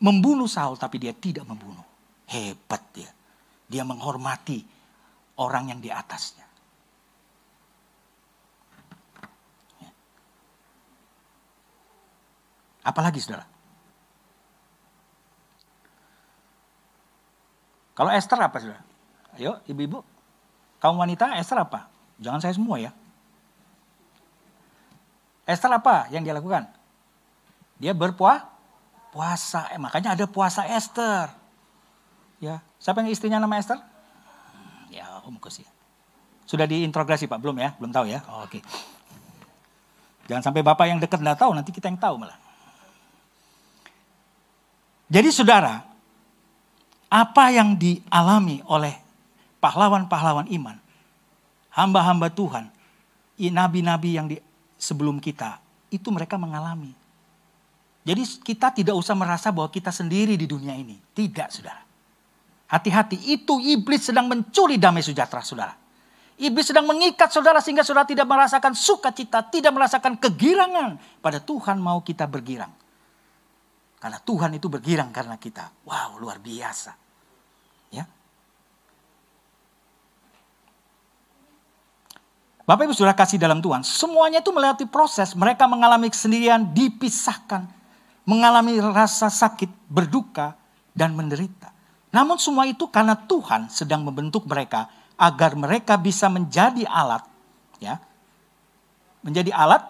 membunuh 0.00 0.48
Saul 0.48 0.80
tapi 0.80 0.96
dia 0.96 1.12
tidak 1.12 1.44
membunuh. 1.44 1.85
Hebat 2.32 2.80
dia. 2.96 3.12
Dia 3.68 3.85
menghormati 3.85 4.64
orang 5.37 5.76
yang 5.76 5.80
di 5.85 5.92
atasnya. 5.92 6.48
Ya. 9.85 9.90
Apalagi 12.88 13.20
saudara? 13.20 13.44
Kalau 17.92 18.08
Esther 18.08 18.40
apa 18.40 18.56
saudara? 18.56 18.82
Ayo 19.37 19.61
ibu-ibu. 19.68 20.00
Kaum 20.80 20.96
wanita 20.96 21.37
Esther 21.37 21.61
apa? 21.61 21.91
Jangan 22.22 22.40
saya 22.40 22.54
semua 22.54 22.78
ya. 22.78 22.94
Esther 25.42 25.74
apa 25.74 26.06
yang 26.14 26.22
dia 26.22 26.32
lakukan? 26.32 26.70
Dia 27.82 27.92
berpuasa. 27.92 28.48
Puasa. 29.12 29.68
Eh, 29.74 29.76
makanya 29.76 30.16
ada 30.16 30.24
puasa 30.24 30.64
Esther. 30.64 31.28
Ya, 32.40 32.64
siapa 32.80 33.04
yang 33.04 33.12
istrinya 33.12 33.42
nama 33.42 33.61
Esther? 33.61 33.76
Ya, 34.88 35.20
Om 35.28 35.37
Kus 35.37 35.61
ya. 35.61 35.70
Sudah 36.48 36.64
diintrogasi 36.64 37.28
Pak? 37.28 37.38
Belum 37.42 37.58
ya? 37.61 37.76
Belum 37.76 37.92
tahu 37.92 38.08
ya? 38.08 38.24
Oh, 38.30 38.48
Oke. 38.48 38.58
Okay. 38.58 38.62
Jangan 40.30 40.48
sampai 40.48 40.62
Bapak 40.64 40.87
yang 40.88 40.98
dekat 41.02 41.20
nggak 41.20 41.38
tahu, 41.38 41.52
nanti 41.52 41.74
kita 41.74 41.90
yang 41.92 42.00
tahu 42.00 42.16
malah. 42.22 42.38
Jadi 45.12 45.28
saudara, 45.28 45.85
apa 47.12 47.44
yang 47.52 47.76
dialami 47.76 48.64
oleh 48.64 48.96
pahlawan-pahlawan 49.61 50.48
iman 50.48 50.82
hamba-hamba 51.72 52.28
Tuhan, 52.32 52.68
nabi-nabi 53.40 54.11
yang 54.14 54.26
di 54.30 54.37
sebelum 54.76 55.18
kita, 55.18 55.58
itu 55.90 56.08
mereka 56.12 56.38
mengalami. 56.38 56.92
Jadi 58.02 58.22
kita 58.42 58.74
tidak 58.74 58.98
usah 58.98 59.14
merasa 59.14 59.54
bahwa 59.54 59.70
kita 59.70 59.94
sendiri 59.94 60.35
di 60.35 60.46
dunia 60.50 60.74
ini. 60.74 60.98
Tidak, 60.98 61.48
saudara. 61.54 61.82
Hati-hati, 62.66 63.30
itu 63.30 63.62
iblis 63.62 64.11
sedang 64.11 64.26
mencuri 64.26 64.74
damai 64.74 65.04
sejahtera, 65.06 65.44
saudara. 65.44 65.74
Iblis 66.40 66.74
sedang 66.74 66.88
mengikat 66.88 67.30
saudara 67.30 67.62
sehingga 67.62 67.87
saudara 67.87 68.08
tidak 68.08 68.26
merasakan 68.26 68.74
sukacita, 68.74 69.46
tidak 69.46 69.70
merasakan 69.70 70.18
kegirangan. 70.18 70.98
Pada 71.22 71.38
Tuhan 71.38 71.78
mau 71.78 72.02
kita 72.02 72.26
bergirang. 72.26 72.72
Karena 74.02 74.18
Tuhan 74.18 74.50
itu 74.58 74.66
bergirang 74.66 75.14
karena 75.14 75.38
kita. 75.38 75.70
Wow, 75.87 76.18
luar 76.18 76.42
biasa. 76.42 76.90
Ya. 77.94 78.02
Bapak 82.62 82.87
Ibu 82.87 82.94
sudah 82.94 83.11
kasih 83.11 83.42
dalam 83.42 83.59
Tuhan, 83.59 83.83
semuanya 83.83 84.38
itu 84.38 84.55
melewati 84.55 84.87
proses. 84.87 85.35
Mereka 85.35 85.66
mengalami 85.66 86.07
kesendirian, 86.07 86.62
dipisahkan, 86.70 87.66
mengalami 88.22 88.79
rasa 88.79 89.27
sakit, 89.27 89.66
berduka, 89.90 90.55
dan 90.94 91.11
menderita. 91.18 91.75
Namun 92.14 92.38
semua 92.38 92.68
itu 92.70 92.87
karena 92.87 93.18
Tuhan 93.18 93.66
sedang 93.66 94.07
membentuk 94.07 94.46
mereka 94.46 94.87
agar 95.18 95.59
mereka 95.59 95.98
bisa 95.98 96.31
menjadi 96.31 96.87
alat, 96.87 97.27
ya, 97.83 97.98
menjadi 99.27 99.51
alat 99.51 99.83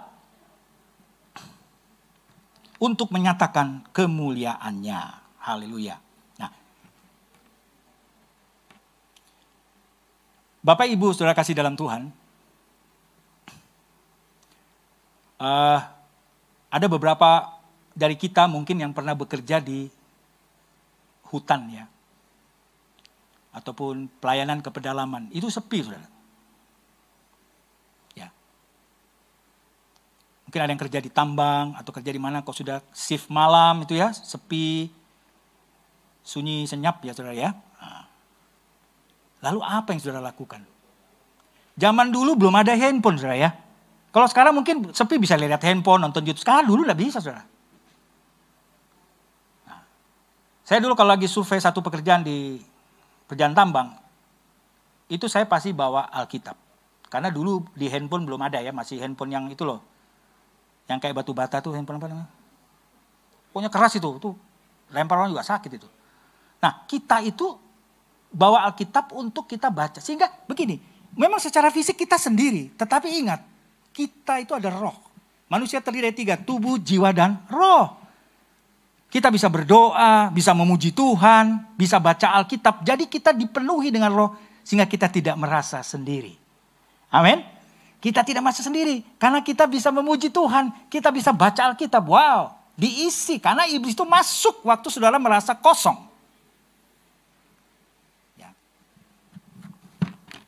untuk 2.80 3.12
menyatakan 3.12 3.84
kemuliaannya. 3.92 5.00
Haleluya. 5.42 5.98
Nah, 6.40 6.50
Bapak 10.64 10.88
Ibu 10.88 11.12
Saudara 11.12 11.34
kasih 11.34 11.58
dalam 11.58 11.74
Tuhan, 11.74 12.21
uh, 15.42 15.82
ada 16.70 16.86
beberapa 16.86 17.58
dari 17.90 18.14
kita 18.14 18.46
mungkin 18.46 18.78
yang 18.78 18.94
pernah 18.94 19.18
bekerja 19.18 19.58
di 19.58 19.90
hutan 21.34 21.66
ya, 21.74 21.84
ataupun 23.50 24.06
pelayanan 24.22 24.62
ke 24.62 24.70
pedalaman 24.70 25.26
itu 25.34 25.50
sepi 25.50 25.82
saudara. 25.82 26.12
Mungkin 30.52 30.68
ada 30.68 30.72
yang 30.76 30.84
kerja 30.84 31.00
di 31.00 31.08
tambang 31.08 31.72
atau 31.80 31.96
kerja 31.96 32.12
di 32.12 32.20
mana 32.20 32.44
kok 32.44 32.52
sudah 32.52 32.84
shift 32.92 33.32
malam 33.32 33.88
itu 33.88 33.96
ya, 33.96 34.12
sepi, 34.12 34.92
sunyi, 36.20 36.68
senyap 36.68 37.00
ya 37.00 37.16
saudara 37.16 37.32
ya. 37.32 37.56
Nah. 37.80 38.04
Lalu 39.48 39.64
apa 39.64 39.96
yang 39.96 40.04
saudara 40.04 40.20
lakukan? 40.20 40.60
Zaman 41.80 42.12
dulu 42.12 42.36
belum 42.36 42.52
ada 42.52 42.76
handphone 42.76 43.16
saudara 43.16 43.40
ya. 43.40 43.56
Kalau 44.12 44.28
sekarang 44.28 44.52
mungkin 44.52 44.92
sepi 44.92 45.16
bisa 45.16 45.40
lihat 45.40 45.64
handphone, 45.64 46.04
nonton 46.04 46.20
YouTube. 46.20 46.44
Sekarang 46.44 46.68
dulu 46.68 46.84
nggak 46.84 47.00
bisa 47.00 47.18
saudara. 47.18 47.48
Nah. 49.64 49.80
Saya 50.60 50.84
dulu 50.84 50.92
kalau 50.92 51.16
lagi 51.16 51.24
survei 51.24 51.56
satu 51.56 51.80
pekerjaan 51.80 52.20
di 52.20 52.60
pekerjaan 53.24 53.56
tambang, 53.56 53.96
itu 55.08 55.24
saya 55.32 55.48
pasti 55.48 55.72
bawa 55.72 56.12
Alkitab. 56.12 56.60
Karena 57.08 57.32
dulu 57.32 57.64
di 57.72 57.88
handphone 57.88 58.28
belum 58.28 58.40
ada 58.44 58.60
ya, 58.60 58.68
masih 58.68 59.00
handphone 59.00 59.32
yang 59.32 59.48
itu 59.48 59.64
loh, 59.64 59.80
yang 60.92 61.00
kayak 61.00 61.16
batu 61.16 61.32
bata 61.32 61.64
tuh 61.64 61.72
handphone 61.72 61.96
apa 61.96 62.08
namanya? 62.12 62.28
Pokoknya 63.48 63.72
keras 63.72 63.96
itu, 63.96 64.08
tuh 64.20 64.36
lempar 64.92 65.24
orang 65.24 65.32
juga 65.32 65.44
sakit 65.44 65.72
itu. 65.72 65.88
Nah 66.60 66.84
kita 66.84 67.24
itu 67.24 67.56
bawa 68.32 68.68
Alkitab 68.68 69.12
untuk 69.16 69.48
kita 69.48 69.68
baca. 69.72 70.00
Sehingga 70.00 70.28
begini, 70.48 70.80
memang 71.16 71.40
secara 71.40 71.68
fisik 71.68 71.96
kita 72.00 72.16
sendiri. 72.16 72.72
Tetapi 72.76 73.08
ingat, 73.12 73.51
kita 73.92 74.40
itu 74.40 74.56
ada 74.56 74.72
roh. 74.72 74.96
Manusia 75.52 75.84
terdiri 75.84 76.08
dari 76.08 76.16
tiga, 76.16 76.34
tubuh, 76.40 76.80
jiwa, 76.80 77.12
dan 77.12 77.44
roh. 77.52 78.00
Kita 79.12 79.28
bisa 79.28 79.52
berdoa, 79.52 80.32
bisa 80.32 80.56
memuji 80.56 80.96
Tuhan, 80.96 81.76
bisa 81.76 82.00
baca 82.00 82.32
Alkitab. 82.40 82.80
Jadi 82.80 83.04
kita 83.12 83.36
dipenuhi 83.36 83.92
dengan 83.92 84.08
roh 84.08 84.32
sehingga 84.64 84.88
kita 84.88 85.12
tidak 85.12 85.36
merasa 85.36 85.84
sendiri. 85.84 86.32
Amin. 87.12 87.44
Kita 88.00 88.24
tidak 88.24 88.40
masuk 88.40 88.72
sendiri 88.72 89.04
karena 89.20 89.44
kita 89.44 89.68
bisa 89.68 89.92
memuji 89.92 90.32
Tuhan, 90.32 90.72
kita 90.88 91.12
bisa 91.12 91.30
baca 91.36 91.70
Alkitab. 91.70 92.02
Wow, 92.08 92.56
diisi 92.72 93.36
karena 93.36 93.68
iblis 93.68 93.92
itu 93.92 94.08
masuk 94.08 94.64
waktu 94.64 94.88
saudara 94.88 95.20
merasa 95.20 95.52
kosong. 95.52 96.00
Ya. 98.40 98.48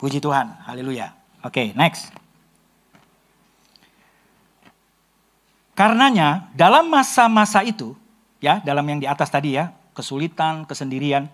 Puji 0.01 0.25
Tuhan, 0.25 0.57
haleluya. 0.65 1.13
Oke, 1.45 1.61
okay, 1.61 1.67
next. 1.77 2.24
Karenanya 5.75 6.49
dalam 6.55 6.87
masa-masa 6.87 7.67
itu, 7.67 7.99
ya 8.39 8.63
dalam 8.63 8.87
yang 8.87 9.03
di 9.03 9.11
atas 9.11 9.27
tadi 9.27 9.59
ya, 9.59 9.75
kesulitan, 9.91 10.63
kesendirian, 10.67 11.27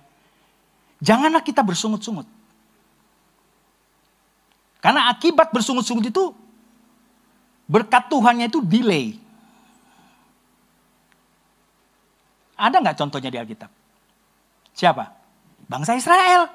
janganlah 1.01 1.45
kita 1.45 1.61
bersungut-sungut 1.61 2.25
karena 4.81 5.13
akibat 5.13 5.53
bersungut-sungut 5.53 6.09
itu 6.09 6.33
berkat 7.69 8.09
Tuhannya 8.09 8.49
itu 8.49 8.65
delay. 8.65 9.21
Ada 12.57 12.81
nggak 12.81 12.97
contohnya 12.97 13.31
di 13.33 13.39
Alkitab? 13.41 13.71
Siapa? 14.73 15.05
Bangsa 15.69 15.97
Israel. 15.97 16.49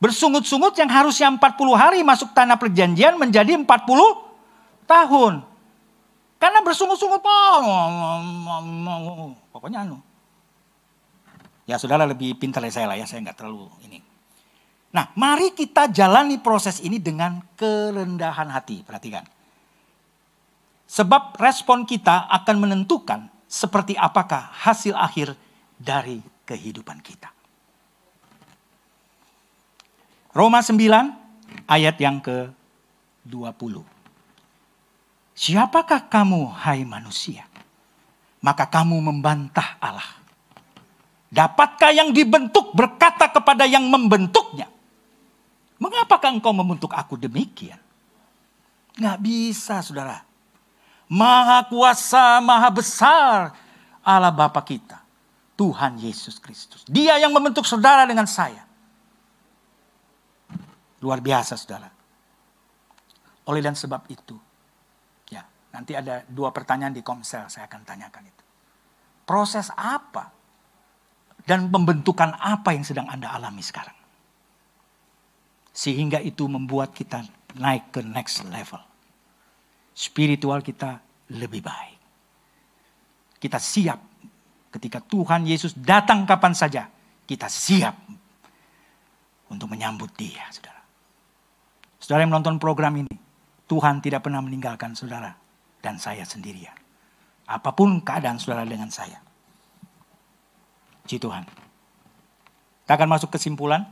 Bersungut-sungut 0.00 0.76
yang 0.76 0.88
harusnya 0.92 1.32
40 1.32 1.40
hari 1.76 2.04
masuk 2.04 2.36
tanah 2.36 2.60
perjanjian 2.60 3.16
menjadi 3.16 3.56
40 3.56 3.64
tahun. 4.84 5.34
Karena 6.44 6.60
bersungut-sungut, 6.60 7.24
oh, 7.24 9.32
pokoknya 9.48 9.88
anu. 9.88 9.96
Ya 11.64 11.80
saudara 11.80 12.04
lebih 12.04 12.36
pintar 12.36 12.60
dari 12.60 12.68
saya 12.68 12.84
lah 12.84 13.00
ya, 13.00 13.08
saya 13.08 13.24
nggak 13.24 13.40
terlalu 13.40 13.64
ini. 13.88 14.04
Nah, 14.92 15.08
mari 15.16 15.56
kita 15.56 15.88
jalani 15.88 16.36
proses 16.36 16.84
ini 16.84 17.00
dengan 17.00 17.40
kerendahan 17.56 18.52
hati. 18.52 18.84
Perhatikan. 18.84 19.24
Sebab 20.84 21.40
respon 21.40 21.88
kita 21.88 22.28
akan 22.28 22.56
menentukan 22.60 23.24
seperti 23.48 23.96
apakah 23.96 24.44
hasil 24.68 24.92
akhir 25.00 25.32
dari 25.80 26.20
kehidupan 26.44 27.00
kita. 27.00 27.32
Roma 30.36 30.60
9 30.60 30.76
ayat 31.64 31.96
yang 31.96 32.20
ke-20. 32.20 33.93
Siapakah 35.34 36.06
kamu 36.06 36.46
hai 36.62 36.86
manusia? 36.86 37.42
Maka 38.38 38.70
kamu 38.70 39.02
membantah 39.02 39.76
Allah. 39.82 40.22
Dapatkah 41.34 41.90
yang 41.90 42.14
dibentuk 42.14 42.70
berkata 42.70 43.26
kepada 43.26 43.66
yang 43.66 43.90
membentuknya? 43.90 44.70
Mengapakah 45.82 46.30
engkau 46.30 46.54
membentuk 46.54 46.94
aku 46.94 47.18
demikian? 47.18 47.82
Nggak 48.94 49.18
bisa 49.18 49.82
saudara. 49.82 50.22
Maha 51.10 51.66
kuasa, 51.66 52.38
maha 52.38 52.70
besar 52.70 53.58
Allah 54.06 54.30
Bapa 54.30 54.62
kita. 54.62 55.02
Tuhan 55.58 55.98
Yesus 55.98 56.38
Kristus. 56.38 56.86
Dia 56.86 57.18
yang 57.18 57.34
membentuk 57.34 57.66
saudara 57.66 58.06
dengan 58.06 58.26
saya. 58.26 58.62
Luar 61.02 61.18
biasa 61.18 61.58
saudara. 61.58 61.90
Oleh 63.46 63.62
dan 63.62 63.74
sebab 63.74 64.06
itu. 64.10 64.38
Nanti 65.74 65.98
ada 65.98 66.22
dua 66.30 66.54
pertanyaan 66.54 66.94
di 66.94 67.02
komsel 67.02 67.50
saya 67.50 67.66
akan 67.66 67.82
tanyakan 67.82 68.30
itu. 68.30 68.42
Proses 69.26 69.74
apa 69.74 70.30
dan 71.42 71.66
pembentukan 71.66 72.30
apa 72.38 72.70
yang 72.70 72.86
sedang 72.86 73.10
Anda 73.10 73.34
alami 73.34 73.58
sekarang? 73.58 73.98
Sehingga 75.74 76.22
itu 76.22 76.46
membuat 76.46 76.94
kita 76.94 77.26
naik 77.58 77.90
ke 77.90 78.00
next 78.06 78.46
level. 78.46 78.78
Spiritual 79.90 80.62
kita 80.62 81.02
lebih 81.34 81.66
baik. 81.66 81.98
Kita 83.42 83.58
siap 83.58 83.98
ketika 84.70 85.02
Tuhan 85.02 85.42
Yesus 85.42 85.74
datang 85.74 86.22
kapan 86.22 86.54
saja. 86.54 86.86
Kita 87.24 87.50
siap 87.50 87.98
untuk 89.50 89.66
menyambut 89.66 90.12
dia, 90.14 90.44
saudara. 90.54 90.82
Saudara 91.98 92.20
yang 92.22 92.36
menonton 92.36 92.60
program 92.60 92.94
ini, 93.00 93.16
Tuhan 93.66 93.98
tidak 94.04 94.28
pernah 94.28 94.44
meninggalkan 94.44 94.92
saudara 94.92 95.43
dan 95.84 96.00
saya 96.00 96.24
sendirian. 96.24 96.72
Apa 97.44 97.76
pun 97.76 98.00
keadaan 98.00 98.40
saudara 98.40 98.64
dengan 98.64 98.88
saya. 98.88 99.20
Puji 101.04 101.20
Tuhan. 101.20 101.44
Kita 102.88 102.96
akan 102.96 103.08
masuk 103.12 103.28
kesimpulan. 103.28 103.84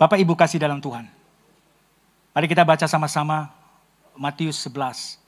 Bapak 0.00 0.16
Ibu 0.16 0.32
kasih 0.32 0.56
dalam 0.56 0.80
Tuhan. 0.80 1.04
Mari 2.32 2.46
kita 2.48 2.64
baca 2.64 2.88
sama-sama 2.88 3.52
Matius 4.16 4.64
11 4.64 5.20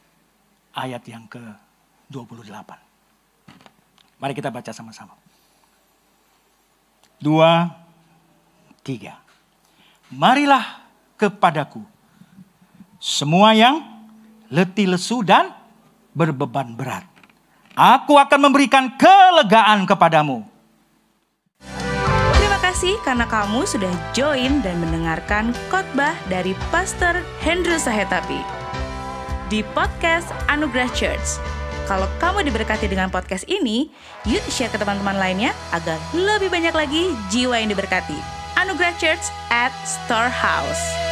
ayat 0.72 1.04
yang 1.04 1.28
ke-28. 1.28 2.70
Mari 4.16 4.32
kita 4.32 4.48
baca 4.48 4.72
sama-sama. 4.72 5.12
Dua, 7.20 7.68
tiga. 8.80 9.25
Marilah 10.12 10.86
kepadaku 11.18 11.82
semua 13.02 13.52
yang 13.52 13.82
letih 14.50 14.86
lesu 14.90 15.20
dan 15.26 15.50
berbeban 16.14 16.74
berat. 16.78 17.04
Aku 17.76 18.16
akan 18.16 18.48
memberikan 18.48 18.94
kelegaan 18.96 19.84
kepadamu 19.84 20.56
kasih 22.76 23.00
karena 23.08 23.24
kamu 23.24 23.64
sudah 23.64 23.88
join 24.12 24.60
dan 24.60 24.76
mendengarkan 24.76 25.56
khotbah 25.72 26.12
dari 26.28 26.52
Pastor 26.68 27.24
Hendro 27.40 27.80
Sahetapi 27.80 28.44
di 29.48 29.64
podcast 29.72 30.28
Anugerah 30.52 30.92
Church. 30.92 31.40
Kalau 31.88 32.04
kamu 32.20 32.44
diberkati 32.44 32.84
dengan 32.84 33.08
podcast 33.08 33.48
ini, 33.48 33.88
yuk 34.28 34.44
share 34.52 34.68
ke 34.68 34.76
teman-teman 34.76 35.16
lainnya 35.16 35.56
agar 35.72 35.96
lebih 36.12 36.52
banyak 36.52 36.76
lagi 36.76 37.16
jiwa 37.32 37.56
yang 37.56 37.72
diberkati. 37.72 38.35
Anugerah 38.56 38.96
Church 38.98 39.28
at 39.50 39.72
Storehouse. 39.84 41.05